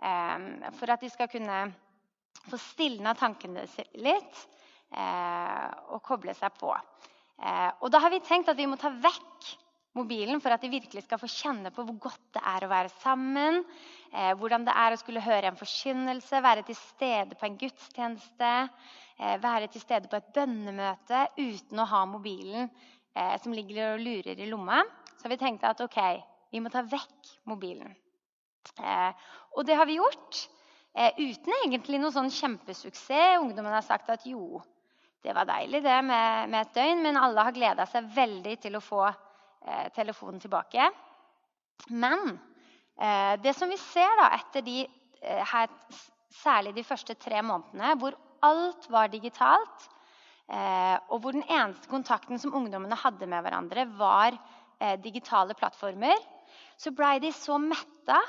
um, 0.05 0.45
for 0.77 0.93
at 0.93 1.01
de 1.01 1.09
skal 1.09 1.31
kunne 1.33 1.63
få 2.45 2.59
stilna 2.61 3.15
tankene 3.17 3.65
litt 4.05 4.43
uh, 4.93 5.69
og 5.95 6.03
koble 6.05 6.37
seg 6.37 6.53
på. 6.61 6.69
Uh, 7.41 7.71
og 7.81 7.89
da 7.89 8.03
har 8.05 8.13
vi 8.13 8.21
tenkt 8.27 8.53
at 8.53 8.61
vi 8.61 8.69
må 8.69 8.77
ta 8.77 8.93
vekk 8.93 9.49
mobilen 9.97 10.41
for 10.41 10.53
at 10.53 10.63
de 10.63 10.71
virkelig 10.73 11.03
skal 11.05 11.19
få 11.21 11.29
kjenne 11.29 11.71
på 11.73 11.85
hvor 11.85 11.97
godt 12.07 12.23
det 12.37 12.43
er 12.53 12.65
å 12.65 12.71
være 12.71 12.91
sammen. 13.03 13.61
Eh, 14.11 14.33
hvordan 14.39 14.65
det 14.67 14.75
er 14.83 14.95
å 14.95 14.99
skulle 15.01 15.23
høre 15.23 15.51
en 15.51 15.59
forkynnelse, 15.59 16.41
være 16.43 16.65
til 16.67 16.77
stede 16.79 17.37
på 17.37 17.47
en 17.47 17.57
gudstjeneste. 17.61 18.53
Eh, 19.19 19.37
være 19.43 19.69
til 19.73 19.83
stede 19.83 20.09
på 20.09 20.17
et 20.17 20.31
bønnemøte 20.35 21.27
uten 21.37 21.81
å 21.81 21.89
ha 21.89 22.03
mobilen 22.09 22.67
eh, 22.67 23.35
som 23.43 23.53
ligger 23.53 23.93
og 23.93 24.03
lurer 24.05 24.41
i 24.41 24.49
lomma. 24.49 24.81
Så 25.21 25.29
vi 25.31 25.39
tenkte 25.39 25.69
at 25.69 25.83
ok, 25.85 25.99
vi 26.51 26.61
må 26.61 26.73
ta 26.73 26.83
vekk 26.85 27.35
mobilen. 27.49 27.93
Eh, 28.81 29.29
og 29.53 29.65
det 29.67 29.77
har 29.77 29.89
vi 29.89 29.99
gjort. 29.99 30.45
Eh, 30.93 31.13
uten 31.17 31.53
egentlig 31.63 32.01
noe 32.01 32.13
sånn 32.13 32.33
kjempesuksess. 32.33 33.41
Ungdommen 33.41 33.73
har 33.73 33.85
sagt 33.85 34.09
at 34.13 34.25
jo, 34.29 34.61
det 35.23 35.33
var 35.37 35.47
deilig 35.49 35.83
det 35.85 35.99
med, 36.05 36.49
med 36.51 36.65
et 36.65 36.75
døgn, 36.75 37.05
men 37.05 37.19
alle 37.19 37.45
har 37.47 37.55
gleda 37.55 37.85
seg 37.89 38.09
veldig 38.13 38.57
til 38.65 38.77
å 38.77 38.83
få 38.83 39.05
eh, 39.65 39.87
telefonen 39.95 40.41
tilbake. 40.43 40.89
Men 41.89 42.35
eh, 42.99 43.33
det 43.43 43.55
som 43.57 43.71
vi 43.71 43.79
ser 43.81 44.19
da 44.21 44.33
etter 44.37 44.65
de 44.65 44.83
her, 45.23 45.71
særlig 46.35 46.73
de 46.75 46.83
første 46.83 47.15
tre 47.15 47.39
månedene, 47.45 47.93
hvor 48.01 48.17
alt 48.43 48.89
var 48.91 49.11
digitalt. 49.11 49.89
Eh, 50.51 50.97
og 51.09 51.21
hvor 51.23 51.31
den 51.35 51.45
eneste 51.47 51.87
kontakten 51.87 52.39
som 52.39 52.53
ungdommene 52.57 52.97
hadde 52.99 53.27
med 53.31 53.45
hverandre, 53.45 53.85
var 53.97 54.35
eh, 54.35 54.97
digitale 54.99 55.55
plattformer, 55.55 56.19
så 56.77 56.91
blei 56.91 57.15
de 57.23 57.31
så 57.31 57.55
metta 57.61 58.19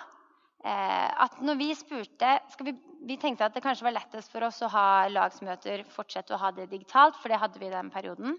eh, 0.62 1.10
at 1.24 1.40
når 1.42 1.58
vi 1.58 1.68
spurte 1.74 2.36
vi, 2.62 2.74
vi, 3.02 3.18
tenkte 3.20 3.48
at 3.48 3.56
det 3.56 3.64
kanskje 3.64 3.88
var 3.88 3.96
lettest 3.98 4.30
for 4.32 4.46
oss 4.46 4.62
å 4.62 4.70
ha 4.72 4.86
lagsmøter, 5.10 5.82
fortsette 5.90 6.36
å 6.36 6.40
ha 6.40 6.52
det 6.54 6.70
digitalt, 6.70 7.18
for 7.18 7.32
det 7.32 7.40
hadde 7.42 7.60
vi 7.60 7.68
i 7.68 7.74
den 7.74 7.90
perioden. 7.92 8.38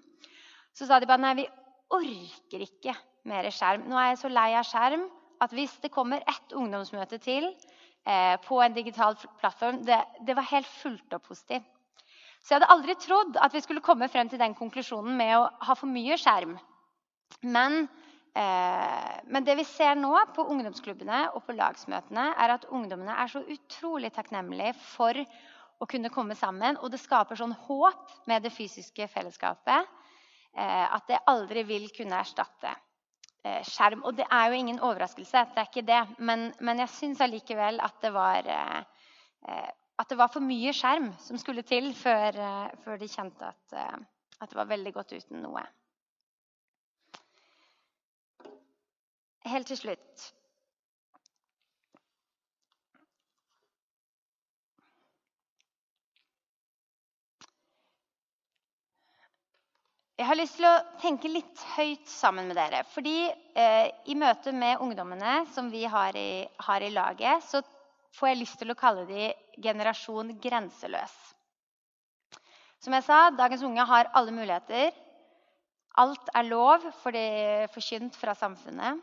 Så 0.76 0.88
sa 0.88 1.00
de 1.00 1.10
bare 1.10 1.24
nei, 1.26 1.36
vi 1.44 1.50
orker 1.93 2.65
ikke 2.65 2.95
mer 3.30 3.50
skjerm. 3.54 3.86
Nå 3.89 3.98
er 4.00 4.13
jeg 4.13 4.21
så 4.24 4.32
lei 4.32 4.52
av 4.58 4.67
skjerm 4.67 5.08
at 5.43 5.54
hvis 5.54 5.74
det 5.84 5.93
kommer 5.93 6.24
ett 6.30 6.54
ungdomsmøte 6.56 7.19
til 7.21 7.50
Eh, 8.06 8.36
på 8.45 8.60
en 8.62 8.74
digital 8.74 9.15
plattform, 9.39 9.80
det, 9.86 9.98
det, 10.21 10.36
var 10.38 10.45
helt 10.52 10.67
fullt 10.78 11.13
opp 11.17 11.32
hos 11.32 11.41
dem. 11.50 11.63
Så 12.38 12.54
jeg 12.54 12.60
hadde 12.60 12.69
aldri 12.69 12.93
trodd 13.02 13.39
at 13.41 13.54
vi 13.56 13.62
skulle 13.65 13.82
komme 13.82 14.06
frem 14.13 14.30
til 14.30 14.38
den 14.38 14.54
konklusjonen 14.54 15.15
med 15.17 15.34
å 15.39 15.48
ha 15.65 15.76
for 15.78 15.89
mye 15.89 16.13
skjerm. 16.21 16.54
Men, 17.41 17.88
eh, 18.38 19.15
men 19.26 19.48
det 19.48 19.56
vi 19.58 19.65
ser 19.65 19.98
nå 19.98 20.13
på 20.36 20.45
ungdomsklubbene 20.54 21.24
og 21.32 21.48
på 21.48 21.58
lagsmøtene, 21.58 22.28
er 22.45 22.54
at 22.60 22.69
ungdommene 22.69 23.17
er 23.24 23.34
så 23.34 23.41
utrolig 23.41 24.13
takknemlige 24.13 24.76
for 24.93 25.26
å 25.82 25.89
kunne 25.89 26.13
komme 26.13 26.38
sammen. 26.38 26.78
Og 26.86 26.93
det 26.93 27.02
skaper 27.02 27.41
sånn 27.41 27.58
håp 27.65 28.13
med 28.30 28.45
det 28.45 28.54
fysiske 28.54 29.10
fellesskapet 29.17 29.89
at 30.56 31.04
det 31.10 31.18
aldri 31.28 31.65
vil 31.68 31.89
kunne 31.91 32.15
erstatte. 32.24 32.72
Eh, 33.46 33.62
skjerm. 33.62 34.02
Og 34.10 34.15
det 34.18 34.26
er 34.34 34.48
jo 34.50 34.58
ingen 34.58 34.80
overraskelse, 34.82 35.44
det 35.54 35.62
er 35.62 35.68
ikke 35.70 35.86
det. 35.86 36.02
Men, 36.18 36.48
men 36.65 36.80
jeg 36.82 36.89
syns 36.96 37.20
allikevel 37.22 37.78
at 37.86 38.00
det 38.02 38.10
var 38.15 38.48
eh, 38.50 38.80
eh, 39.46 39.68
at 40.02 40.10
det 40.10 40.18
var 40.18 40.32
for 40.34 40.41
mye 40.41 40.74
skjerm 40.74 41.12
som 41.22 41.38
skulle 41.38 41.62
til 41.63 41.91
før, 41.96 42.39
før 42.84 42.98
de 43.00 43.08
kjente 43.08 43.48
at, 43.48 43.76
at, 44.41 44.50
det 44.50 44.58
var 44.58 44.68
veldig 44.68 44.91
godt 44.98 45.13
uten 45.13 45.46
noe. 45.46 45.62
Helt 49.46 49.70
til 49.72 49.80
slutt 49.80 50.26
Jeg 60.15 60.30
har 60.30 60.38
lyst 60.39 60.56
til 60.56 60.63
å 60.63 60.84
tenke 61.01 61.28
litt 61.28 61.62
høyt 61.73 62.08
sammen 62.08 62.47
med 62.47 62.56
dere. 62.56 62.86
Fordi 62.88 63.28
eh, 63.28 63.88
i 64.08 64.15
møte 64.15 64.54
med 64.56 64.80
ungdommene 64.80 65.41
som 65.51 65.67
vi 65.73 65.82
har 65.91 66.15
i, 66.15 66.45
har 66.67 66.84
i, 66.86 66.91
laget, 66.95 67.43
så 67.43 67.60
får 68.15 68.30
jeg 68.30 68.39
lyst 68.39 68.58
til 68.62 68.71
å 68.71 68.78
kalle 68.80 69.04
de 69.10 69.25
generasjon 69.60 70.32
grenseløs. 70.39 71.15
Som 72.80 72.95
jeg 72.95 73.04
sa, 73.04 73.17
dagens 73.36 73.65
unge 73.67 73.84
har 73.89 74.08
alle 74.15 74.32
muligheter. 74.32 74.95
Alt 75.99 76.32
er 76.32 76.47
lov 76.47 76.86
for 77.01 77.15
de 77.15 77.67
forkynt 77.73 78.15
fra 78.15 78.38
samfunnet. 78.39 79.01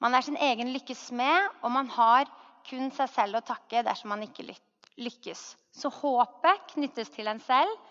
Man 0.00 0.16
er 0.16 0.24
sin 0.24 0.40
egen 0.40 0.72
lykkes 0.72 1.10
smed, 1.10 1.52
og 1.60 1.74
man 1.74 1.92
har 1.92 2.32
kun 2.68 2.88
seg 2.96 3.12
selv 3.12 3.42
å 3.42 3.44
takke 3.44 3.84
dersom 3.84 4.08
man 4.14 4.24
ikke 4.24 4.48
lykkes. 4.96 5.44
Så 5.76 5.92
håpet 6.00 6.72
knyttes 6.72 7.12
til 7.12 7.28
en 7.28 7.44
selv 7.44 7.85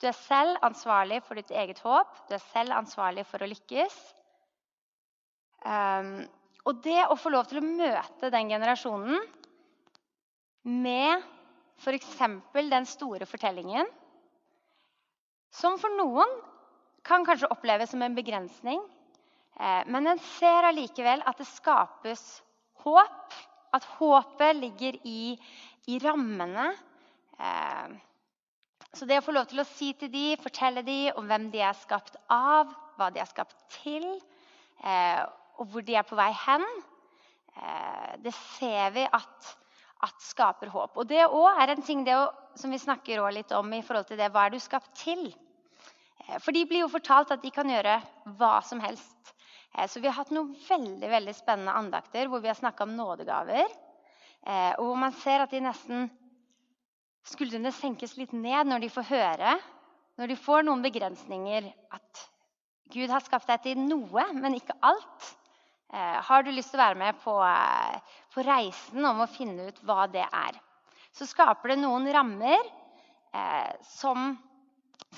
du 0.00 0.08
er 0.08 0.16
selv 0.16 0.56
ansvarlig 0.64 1.20
for 1.26 1.36
ditt 1.36 1.50
eget 1.52 1.80
håp. 1.84 2.12
Du 2.28 2.34
er 2.36 2.44
selv 2.50 2.72
ansvarlig 2.78 3.26
for 3.28 3.42
å 3.44 3.48
lykkes. 3.50 3.96
Um, 5.60 6.22
og 6.64 6.80
det 6.84 7.02
å 7.04 7.18
få 7.20 7.32
lov 7.32 7.50
til 7.50 7.60
å 7.60 7.66
møte 7.66 8.30
den 8.32 8.48
generasjonen 8.52 9.20
med 10.64 11.24
f.eks. 11.80 12.16
den 12.52 12.86
store 12.88 13.28
fortellingen, 13.28 13.88
som 15.50 15.78
for 15.80 15.92
noen 15.96 16.32
kan 17.04 17.24
kanskje 17.24 17.48
oppleves 17.50 17.92
som 17.92 18.02
en 18.04 18.16
begrensning, 18.16 18.80
eh, 19.56 19.82
men 19.88 20.06
en 20.12 20.20
ser 20.36 20.68
allikevel 20.68 21.24
at 21.26 21.40
det 21.40 21.48
skapes 21.48 22.42
håp. 22.84 23.38
At 23.70 23.86
håpet 24.00 24.56
ligger 24.58 24.96
i, 25.06 25.36
i 25.86 25.98
rammene. 26.02 26.72
Så 28.96 29.06
det 29.06 29.20
å 29.20 29.22
få 29.22 29.34
lov 29.34 29.46
til 29.50 29.62
å 29.62 29.68
si 29.68 29.92
til 29.98 30.10
de, 30.10 30.24
fortelle 30.42 30.82
de 30.86 31.12
om 31.18 31.26
hvem 31.30 31.46
de 31.52 31.60
er 31.62 31.76
skapt 31.78 32.16
av, 32.32 32.72
hva 32.98 33.10
de 33.14 33.22
er 33.22 33.28
skapt 33.30 33.54
til, 33.76 34.06
eh, 34.82 35.20
og 35.62 35.70
hvor 35.70 35.84
de 35.86 35.94
er 35.94 36.06
på 36.08 36.18
vei 36.18 36.30
hen, 36.34 36.64
eh, 37.54 38.16
det 38.24 38.34
ser 38.34 38.90
vi 38.96 39.04
at, 39.06 39.52
at 40.08 40.26
skaper 40.26 40.72
håp. 40.74 40.98
Og 40.98 41.06
det 41.06 41.22
òg 41.28 41.62
er 41.62 41.74
en 41.74 41.86
ting 41.86 42.02
å, 42.16 42.24
som 42.58 42.74
vi 42.74 42.82
snakker 42.82 43.22
litt 43.30 43.54
om 43.54 43.70
i 43.76 43.82
forhold 43.86 44.10
til 44.10 44.18
det. 44.18 44.32
Hva 44.34 44.48
er 44.48 44.56
du 44.56 44.58
skapt 44.58 44.90
til? 44.98 45.28
Eh, 46.26 46.38
for 46.42 46.50
de 46.56 46.66
blir 46.66 46.82
jo 46.82 46.90
fortalt 46.90 47.30
at 47.30 47.44
de 47.44 47.54
kan 47.54 47.70
gjøre 47.70 48.00
hva 48.40 48.56
som 48.66 48.82
helst. 48.82 49.34
Eh, 49.76 49.86
så 49.86 50.02
vi 50.02 50.10
har 50.10 50.18
hatt 50.18 50.34
noen 50.34 50.50
veldig, 50.66 51.10
veldig 51.14 51.36
spennende 51.38 51.78
andakter 51.78 52.26
hvor 52.26 52.42
vi 52.42 52.50
har 52.50 52.58
snakka 52.58 52.88
om 52.88 52.96
nådegaver. 52.98 53.70
Eh, 54.40 54.72
og 54.80 54.88
hvor 54.88 54.98
man 54.98 55.14
ser 55.22 55.44
at 55.44 55.54
de 55.54 55.62
nesten 55.62 56.10
skuldrene 57.28 57.72
senkes 57.74 58.16
litt 58.18 58.32
ned 58.32 58.70
når 58.70 58.84
de 58.84 58.90
får 58.92 59.08
høre, 59.10 59.56
når 60.20 60.32
de 60.32 60.36
får 60.36 60.64
noen 60.66 60.82
begrensninger, 60.84 61.68
at 61.92 62.24
Gud 62.90 63.12
har 63.12 63.22
skapt 63.24 63.48
deg 63.50 63.62
til 63.64 63.78
noe, 63.80 64.24
men 64.34 64.56
ikke 64.58 64.76
alt. 64.84 65.28
Eh, 65.92 66.18
har 66.26 66.44
du 66.44 66.50
lyst 66.54 66.72
til 66.74 66.80
å 66.80 66.84
være 66.84 66.98
med 66.98 67.18
på, 67.22 67.34
eh, 67.46 68.18
på, 68.34 68.44
reisen 68.46 69.04
om 69.06 69.22
å 69.22 69.30
finne 69.30 69.70
ut 69.70 69.80
hva 69.86 70.06
det 70.10 70.26
er? 70.26 70.58
Så 71.14 71.26
skaper 71.26 71.72
det 71.72 71.80
noen 71.80 72.06
rammer 72.14 72.58
eh, 73.34 73.72
som 73.82 74.36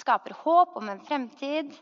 skaper 0.00 0.36
håp 0.44 0.76
om 0.80 0.88
en 0.88 1.02
fremtid. 1.04 1.72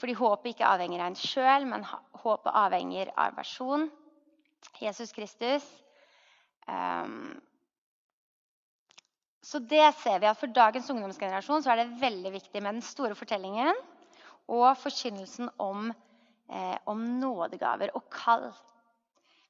Fordi 0.00 0.16
håpet 0.18 0.54
ikke 0.54 0.66
avhenger 0.66 1.02
av 1.02 1.12
en 1.12 1.18
sjøl, 1.20 1.66
men 1.68 1.84
håpet 2.22 2.56
avhenger 2.58 3.12
av 3.14 3.36
person. 3.36 3.90
Jesus 4.80 5.12
Kristus. 5.14 5.66
Um, 6.66 7.31
så 9.52 9.60
det 9.60 9.84
ser 10.00 10.20
vi 10.22 10.30
at 10.30 10.38
For 10.40 10.48
dagens 10.48 10.88
ungdomsgenerasjon 10.94 11.64
så 11.64 11.74
er 11.74 11.82
det 11.82 12.00
veldig 12.00 12.32
viktig 12.38 12.62
med 12.62 12.78
den 12.78 12.86
store 12.86 13.16
fortellingen 13.18 13.76
og 14.52 14.70
forkynnelsen 14.80 15.50
om, 15.60 15.90
eh, 16.48 16.78
om 16.88 17.02
nådegaver 17.20 17.92
og 17.96 18.08
kall. 18.10 18.48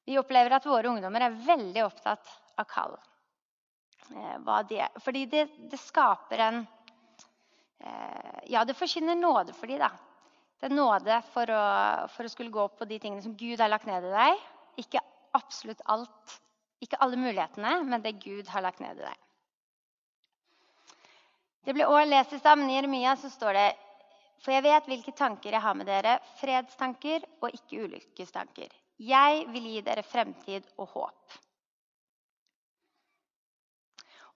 Vi 0.04 0.18
opplever 0.18 0.56
at 0.56 0.66
våre 0.66 0.90
ungdommer 0.90 1.22
er 1.22 1.38
veldig 1.46 1.84
opptatt 1.86 2.28
av 2.58 2.66
kall. 2.68 2.98
Eh, 4.10 4.62
de 4.68 4.82
fordi 5.04 5.24
det, 5.30 5.46
det, 5.70 5.78
skaper 5.78 6.46
en 6.48 6.60
eh, 7.80 8.40
Ja, 8.50 8.64
det 8.64 8.76
forkynner 8.76 9.14
nåde 9.14 9.54
for 9.54 9.70
dem, 9.70 9.78
da. 9.78 9.92
Det 10.58 10.66
er 10.66 10.74
nåde 10.74 11.22
for 11.30 11.50
å, 11.50 11.64
for 12.10 12.26
å 12.26 12.30
skulle 12.30 12.54
gå 12.54 12.66
på 12.74 12.90
de 12.90 12.98
tingene 12.98 13.22
som 13.22 13.38
Gud 13.38 13.62
har 13.62 13.70
lagt 13.70 13.86
ned 13.86 14.04
i 14.06 14.14
deg. 14.14 14.46
Ikke 14.82 15.02
absolutt 15.34 15.82
alt, 15.90 16.38
ikke 16.82 16.98
alle 17.02 17.18
mulighetene, 17.18 17.80
men 17.86 18.02
det 18.02 18.18
Gud 18.22 18.50
har 18.50 18.66
lagt 18.66 18.82
ned 18.82 18.98
i 18.98 19.06
deg. 19.06 19.21
Det 21.62 21.74
ble 21.76 21.86
også 21.86 22.10
lest 22.10 22.34
i 22.34 22.40
stad, 22.40 22.58
men 22.58 22.70
i 22.70 22.76
Jeremia 22.76 23.14
så 23.16 23.30
står 23.30 23.58
det 23.58 23.68
For 24.42 24.54
jeg 24.54 24.64
vet 24.66 24.88
hvilke 24.90 25.14
tanker 25.14 25.54
jeg 25.54 25.62
har 25.62 25.76
med 25.78 25.86
dere, 25.86 26.16
fredstanker 26.40 27.22
og 27.40 27.54
ikke 27.54 27.84
ulykkestanker. 27.86 28.72
Jeg 29.02 29.46
vil 29.54 29.68
gi 29.70 29.80
dere 29.86 30.02
fremtid 30.02 30.66
og 30.82 30.90
håp. 30.96 31.38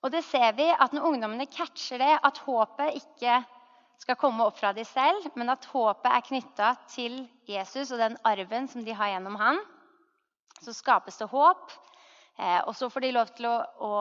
Og 0.06 0.12
det 0.14 0.22
ser 0.28 0.52
vi 0.54 0.68
at 0.70 0.94
når 0.94 1.08
ungdommene 1.08 1.48
catcher 1.50 1.98
det, 1.98 2.12
at 2.22 2.38
håpet 2.46 3.00
ikke 3.00 3.40
skal 3.98 4.18
komme 4.20 4.44
opp 4.46 4.58
fra 4.60 4.70
de 4.76 4.84
selv, 4.86 5.26
men 5.34 5.50
at 5.50 5.66
håpet 5.72 6.12
er 6.12 6.24
knytta 6.28 6.72
til 6.92 7.24
Jesus 7.48 7.90
og 7.90 7.98
den 7.98 8.18
arven 8.28 8.68
som 8.70 8.84
de 8.86 8.94
har 8.94 9.10
gjennom 9.14 9.38
han, 9.40 9.58
så 10.62 10.74
skapes 10.76 11.18
det 11.18 11.30
håp. 11.32 11.72
Eh, 12.38 12.60
og 12.68 12.74
så 12.76 12.90
får 12.92 13.06
de 13.06 13.14
lov 13.16 13.32
til 13.34 13.48
å, 13.48 13.56
å 13.82 13.92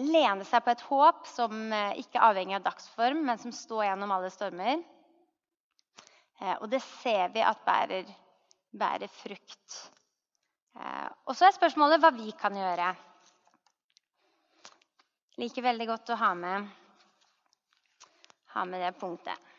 lene 0.00 0.44
seg 0.44 0.64
på 0.64 0.72
et 0.74 0.84
håp 0.90 1.24
som 1.30 1.72
eh, 1.72 2.00
ikke 2.02 2.18
er 2.18 2.26
avhengig 2.28 2.58
av 2.58 2.66
dagsform, 2.66 3.22
men 3.24 3.40
som 3.40 3.54
står 3.54 3.86
gjennom 3.86 4.12
alle 4.12 4.30
stormer. 4.32 4.82
Eh, 6.40 6.54
og 6.58 6.68
det 6.72 6.82
ser 6.84 7.32
vi 7.32 7.44
at 7.44 7.62
bærer, 7.64 8.10
bærer 8.76 9.12
frukt. 9.12 9.78
Eh, 10.76 11.08
og 11.24 11.36
så 11.36 11.48
er 11.48 11.56
spørsmålet 11.56 12.02
hva 12.02 12.12
vi 12.16 12.34
kan 12.36 12.56
gjøre. 12.58 12.92
Liker 15.40 15.66
veldig 15.66 15.88
godt 15.90 16.12
å 16.14 16.20
ha 16.20 16.30
med, 16.38 16.68
ha 18.54 18.68
med 18.68 18.84
det 18.84 18.92
punktet. 19.00 19.50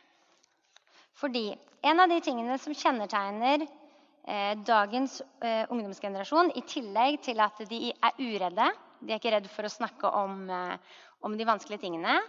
Fordi 1.16 1.50
en 1.86 2.00
av 2.04 2.12
de 2.12 2.22
tingene 2.24 2.56
som 2.60 2.76
kjennetegner 2.76 3.64
eh, 3.66 4.54
dagens 4.68 5.22
eh, 5.42 5.64
ungdomsgenerasjon, 5.72 6.54
i 6.56 6.64
tillegg 6.68 7.22
til 7.26 7.42
at 7.44 7.60
de 7.70 7.90
er 7.96 8.22
uredde, 8.22 8.70
de 9.02 9.14
er 9.14 9.20
ikke 9.20 9.34
redde 9.36 9.52
for 9.52 9.68
å 9.68 9.72
snakke 9.72 10.12
om, 10.24 10.44
eh, 10.50 11.00
om 11.26 11.38
de 11.38 11.48
vanskelige 11.48 11.86
tingene, 11.86 12.20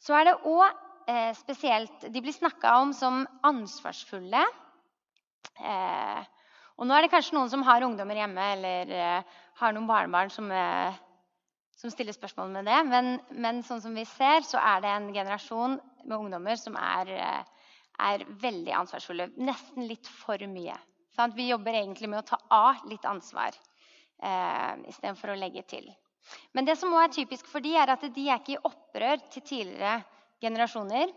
så 0.00 0.16
er 0.18 0.30
det 0.30 0.38
òg 0.48 0.66
eh, 1.10 1.32
spesielt 1.38 2.08
De 2.12 2.22
blir 2.22 2.34
snakka 2.36 2.76
om 2.80 2.94
som 2.96 3.22
ansvarsfulle. 3.46 4.42
Eh, 5.60 6.24
og 6.80 6.88
nå 6.88 6.96
er 6.96 7.04
det 7.04 7.12
kanskje 7.12 7.36
noen 7.36 7.52
som 7.52 7.62
har 7.66 7.84
ungdommer 7.84 8.16
hjemme 8.22 8.50
eller 8.56 8.92
eh, 8.96 9.38
har 9.60 9.76
noen 9.76 9.88
barnebarn 9.88 10.32
som 10.32 10.48
som 11.80 11.92
stiller 11.92 12.12
spørsmål 12.12 12.52
med 12.52 12.68
det. 12.68 12.76
Men, 12.90 13.14
men, 13.30 13.62
sånn 13.64 13.80
som 13.80 13.96
vi 13.96 14.04
ser, 14.08 14.44
så 14.44 14.60
er 14.60 14.84
det 14.84 14.92
en 14.92 15.08
generasjon 15.14 15.78
med 16.04 16.16
ungdommer 16.18 16.60
som 16.60 16.76
er, 16.76 17.12
eh, 17.16 17.70
er 18.10 18.26
veldig 18.42 18.74
ansvarsfulle. 18.82 19.30
Nesten 19.40 19.88
litt 19.88 20.08
for 20.20 20.40
mye. 20.50 20.76
Sant? 21.16 21.36
Vi 21.36 21.48
jobber 21.48 21.78
egentlig 21.78 22.10
med 22.12 22.20
å 22.20 22.28
ta 22.28 22.38
av 22.54 22.84
litt 22.90 23.06
ansvar 23.08 23.56
eh, 23.56 24.74
istedenfor 24.92 25.32
å 25.32 25.40
legge 25.40 25.64
til. 25.72 25.88
Men 26.54 26.66
det 26.66 26.76
som 26.78 26.92
også 26.92 27.06
er 27.08 27.16
typisk 27.20 27.48
for 27.50 27.64
de 27.64 27.74
er 27.78 27.92
at 27.92 28.04
de 28.14 28.26
er 28.28 28.40
ikke 28.40 28.56
i 28.56 28.62
opprør 28.70 29.22
til 29.30 29.42
tidligere 29.42 30.00
generasjoner. 30.42 31.12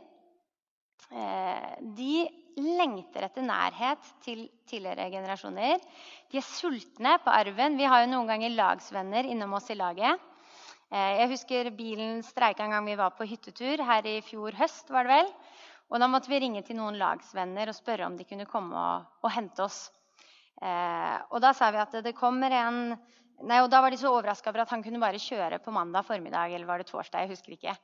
Eh, 1.13 1.73
de 1.97 2.26
lengter 2.58 3.26
etter 3.28 3.45
nærhet 3.45 4.12
til 4.23 4.45
tidligere 4.69 5.10
generasjoner. 5.13 5.82
De 6.32 6.39
er 6.39 6.45
sultne 6.45 7.17
på 7.23 7.34
arven. 7.34 7.78
Vi 7.80 7.89
har 7.89 8.04
jo 8.04 8.12
noen 8.12 8.30
ganger 8.30 8.54
lagsvenner 8.54 9.30
innom 9.30 9.58
oss 9.58 9.71
i 9.73 9.78
laget. 9.80 10.21
Eh, 10.93 11.12
jeg 11.21 11.32
husker 11.34 11.71
bilen 11.73 12.21
streika 12.26 12.65
en 12.65 12.76
gang 12.76 12.86
vi 12.86 12.97
var 12.99 13.15
på 13.17 13.28
hyttetur 13.30 13.82
her 13.86 14.06
i 14.10 14.19
fjor 14.26 14.54
høst. 14.60 14.89
var 14.93 15.08
det 15.08 15.17
vel. 15.17 15.34
Og 15.89 15.99
Da 15.99 16.08
måtte 16.08 16.30
vi 16.30 16.39
ringe 16.39 16.63
til 16.65 16.78
noen 16.78 16.97
lagsvenner 16.97 17.69
og 17.69 17.78
spørre 17.78 18.06
om 18.06 18.17
de 18.17 18.26
kunne 18.26 18.49
komme 18.49 18.73
og, 18.73 19.06
og 19.21 19.32
hente 19.32 19.63
oss. 19.65 19.91
Eh, 20.62 21.17
og 21.30 21.41
Da 21.41 21.54
sa 21.54 21.71
vi 21.71 21.82
at 21.82 22.04
det 22.04 22.15
kommer 22.15 22.52
en 22.52 22.97
Nei, 23.41 23.60
og 23.63 23.69
Da 23.72 23.82
var 23.82 23.91
de 23.91 23.98
så 23.98 24.12
overraska 24.13 24.52
over 24.52 24.63
at 24.63 24.72
han 24.72 24.84
kunne 24.84 25.02
bare 25.02 25.19
kjøre 25.19 25.60
på 25.60 25.72
mandag 25.74 26.06
formiddag. 26.06 26.54
eller 26.54 26.65
var 26.65 26.78
det 26.78 26.88
torsdag, 26.88 27.26
jeg 27.26 27.30
husker 27.30 27.56
ikke. 27.56 27.76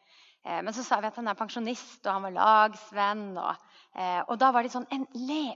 Eh, 0.45 0.62
men 0.63 0.73
så 0.73 0.83
sa 0.83 0.99
vi 1.01 1.07
at 1.09 1.15
han 1.19 1.27
er 1.27 1.35
pensjonist, 1.35 2.05
og 2.05 2.13
han 2.13 2.27
var 2.27 2.35
lagsvenn. 2.38 3.38
Og, 3.38 3.55
eh, 3.95 4.21
og 4.27 4.38
da 4.39 4.51
var 4.51 4.63
de 4.63 4.69
sånn 4.69 4.88
En, 4.91 5.05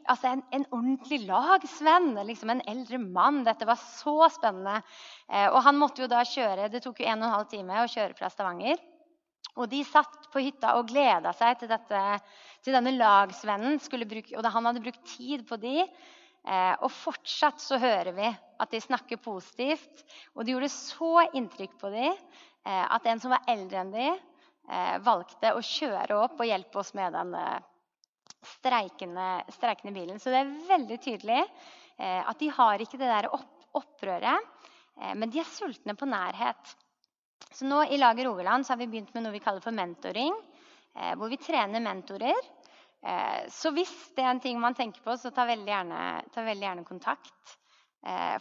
altså 0.08 0.34
en, 0.34 0.44
en 0.52 0.66
ordentlig 0.72 1.22
lagsvenn! 1.28 2.16
Liksom 2.28 2.50
en 2.50 2.64
eldre 2.68 3.00
mann. 3.00 3.44
Dette 3.44 3.68
var 3.70 3.80
så 3.80 4.30
spennende. 4.34 4.82
Eh, 5.30 5.48
og 5.48 5.62
han 5.64 5.80
måtte 5.80 6.04
jo 6.04 6.08
da 6.12 6.24
kjøre 6.28 6.70
Det 6.70 6.84
tok 6.84 7.00
jo 7.00 7.08
en 7.08 7.22
og 7.22 7.30
en 7.30 7.38
halv 7.38 7.48
time 7.54 7.84
å 7.84 7.88
kjøre 7.88 8.18
fra 8.18 8.32
Stavanger. 8.34 8.82
Og 9.54 9.70
de 9.70 9.84
satt 9.86 10.32
på 10.34 10.42
hytta 10.42 10.74
og 10.80 10.90
gleda 10.90 11.32
seg 11.38 11.60
til, 11.62 11.70
dette, 11.70 12.02
til 12.66 12.74
denne 12.76 12.96
lagsvennen. 12.98 13.78
Bruke, 14.10 14.36
og 14.36 14.52
han 14.52 14.66
hadde 14.66 14.84
brukt 14.84 15.04
tid 15.16 15.46
på 15.48 15.60
de. 15.62 15.86
Og 16.44 16.90
fortsatt 16.92 17.62
så 17.64 17.78
hører 17.80 18.12
vi 18.18 18.28
at 18.28 18.72
de 18.74 18.82
snakker 18.84 19.22
positivt. 19.24 20.02
Og 20.36 20.44
det 20.44 20.52
gjorde 20.52 20.70
så 20.74 21.12
inntrykk 21.40 21.78
på 21.80 21.92
dem 21.94 22.18
at 22.68 23.08
en 23.08 23.22
som 23.24 23.32
var 23.32 23.48
eldre 23.48 23.80
enn 23.80 23.94
de, 23.94 24.10
eh, 24.70 24.98
valgte 25.04 25.54
å 25.54 25.64
kjøre 25.64 26.18
opp 26.26 26.40
og 26.40 26.50
hjelpe 26.50 26.82
oss 26.82 26.94
med 26.98 27.16
den 27.16 27.34
eh, 27.40 27.66
streikende, 28.54 29.28
streikende, 29.56 29.96
bilen. 29.96 30.20
Så 30.20 30.34
det 30.34 30.44
er 30.44 30.54
veldig 30.70 31.00
tydelig 31.04 31.42
eh, 31.42 32.22
at 32.22 32.40
de 32.40 32.52
har 32.54 32.84
ikke 32.84 33.00
det 33.00 33.12
der 33.12 33.30
opp, 33.34 33.68
opprøret, 33.80 34.50
eh, 35.02 35.14
men 35.18 35.32
de 35.34 35.42
er 35.44 35.52
sultne 35.52 35.98
på 36.00 36.10
nærhet. 36.10 36.76
Så 37.54 37.68
nå 37.70 37.84
I 37.86 38.00
Lager 38.00 38.30
Rogaland 38.30 38.68
har 38.70 38.80
vi 38.80 38.90
begynt 38.90 39.14
med 39.14 39.26
noe 39.26 39.36
vi 39.36 39.44
kaller 39.44 39.64
for 39.64 39.76
mentoring, 39.76 40.36
eh, 40.96 41.14
hvor 41.20 41.32
vi 41.32 41.42
trener 41.42 41.84
mentorer. 41.84 42.52
Eh, 43.04 43.44
så 43.52 43.74
hvis 43.76 43.94
det 44.16 44.24
er 44.24 44.32
en 44.32 44.42
ting 44.44 44.60
man 44.62 44.78
tenker 44.78 45.04
på, 45.04 45.18
så 45.20 45.34
ta 45.36 45.46
veldig 45.50 45.72
gjerne, 45.72 46.02
ta 46.34 46.46
veldig 46.48 46.68
gjerne 46.70 46.88
kontakt. 46.88 47.58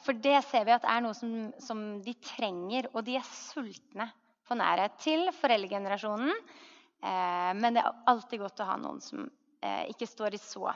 For 0.03 0.18
det 0.18 0.40
ser 0.48 0.64
vi 0.66 0.72
at 0.75 0.83
er 0.90 1.05
noe 1.05 1.14
som, 1.14 1.53
som 1.62 1.83
de 2.03 2.16
trenger, 2.18 2.88
og 2.96 3.05
de 3.07 3.14
er 3.14 3.29
sultne 3.31 4.09
på 4.48 4.57
nærhet 4.59 4.96
til 5.01 5.29
foreldregenerasjonen. 5.38 6.33
Eh, 7.03 7.51
men 7.59 7.75
det 7.75 7.83
er 7.83 8.01
alltid 8.11 8.42
godt 8.44 8.62
å 8.62 8.68
ha 8.68 8.79
noen 8.79 9.01
som 9.03 9.25
eh, 9.27 9.85
ikke 9.90 10.07
står 10.07 10.37
i 10.37 10.40
så 10.42 10.70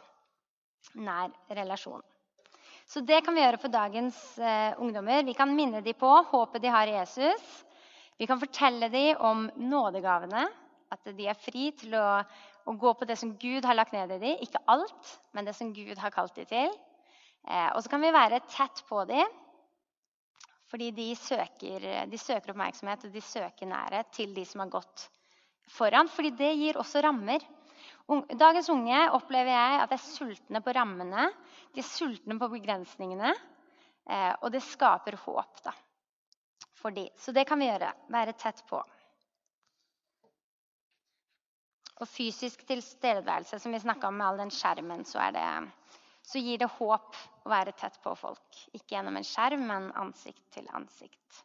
nær 1.03 1.33
relasjon. 1.55 2.03
Så 2.87 3.03
det 3.03 3.21
kan 3.27 3.35
vi 3.35 3.43
gjøre 3.43 3.61
for 3.63 3.73
dagens 3.73 4.19
eh, 4.39 4.75
ungdommer. 4.83 5.25
Vi 5.27 5.35
kan 5.39 5.55
minne 5.55 5.83
dem 5.83 5.99
på 5.99 6.11
håpet 6.31 6.63
de 6.63 6.73
har 6.73 6.91
i 6.91 6.97
Jesus. 6.99 7.47
Vi 8.17 8.27
kan 8.27 8.41
fortelle 8.41 8.89
dem 8.91 9.23
om 9.23 9.47
nådegavene. 9.59 10.47
At 10.95 11.09
de 11.17 11.27
er 11.27 11.39
fri 11.39 11.71
til 11.79 11.97
å, 11.99 12.07
å, 12.67 12.75
gå 12.79 12.93
på 12.99 13.09
det 13.09 13.17
som 13.19 13.35
Gud 13.41 13.67
har 13.67 13.75
lagt 13.75 13.95
ned 13.97 14.13
i 14.15 14.21
dem. 14.23 14.45
Ikke 14.45 14.63
alt, 14.71 15.17
men 15.35 15.49
det 15.49 15.57
som 15.59 15.73
Gud 15.75 15.99
har 15.99 16.15
kalt 16.15 16.37
dem 16.39 16.47
til. 16.51 16.77
Eh, 17.47 17.69
og 17.73 17.83
så 17.83 17.91
kan 17.91 18.03
vi 18.03 18.15
være 18.15 18.45
tett 18.51 18.85
på 18.89 19.05
dem 19.09 19.43
fordi 20.67 20.89
de 20.91 21.13
søker, 21.15 21.85
de 22.11 22.19
søker, 22.19 22.51
oppmerksomhet 22.51 23.05
og 23.07 23.13
de 23.15 23.21
søker 23.23 23.69
nærhet 23.71 24.09
til 24.17 24.33
de 24.35 24.43
som 24.45 24.65
har 24.65 24.73
gått 24.73 25.05
foran. 25.71 26.11
Fordi 26.11 26.33
det 26.35 26.49
gir 26.59 26.81
også 26.81 27.05
rammer. 27.07 27.45
Dagens 28.35 28.69
unge 28.75 28.99
opplever 29.15 29.53
jeg 29.55 29.79
at 29.85 29.95
er 29.95 30.03
sultne 30.03 30.63
på 30.63 30.75
rammene. 30.75 31.29
De 31.75 31.83
er 31.83 31.87
sultne 31.87 32.35
på 32.41 32.51
begrensningene. 32.51 33.31
Eh, 34.07 34.33
og 34.43 34.53
det 34.55 34.63
skaper 34.63 35.17
håp 35.25 35.63
da, 35.65 35.73
for 36.79 36.95
de. 36.95 37.09
Så 37.19 37.35
det 37.35 37.47
kan 37.49 37.59
vi 37.59 37.67
gjøre. 37.67 37.91
Være 38.15 38.37
tett 38.39 38.63
på. 38.69 38.79
Og 41.97 42.09
fysisk 42.09 42.67
tilstedeværelse, 42.69 43.59
som 43.59 43.73
vi 43.73 43.81
snakka 43.81 44.11
om 44.11 44.19
med 44.21 44.27
all 44.27 44.41
den 44.43 44.53
skjermen, 44.53 45.05
så 45.09 45.31
det 45.33 45.47
så 46.27 46.43
gir 46.43 46.59
det 46.59 46.69
håp 46.77 47.19
å 47.47 47.51
være 47.51 47.73
tett 47.79 48.01
på 48.03 48.13
folk. 48.19 48.63
Ikke 48.75 48.97
gjennom 48.97 49.17
en 49.17 49.27
skjerm, 49.27 49.63
men 49.69 49.93
ansikt 49.95 50.43
til 50.57 50.67
ansikt. 50.75 51.45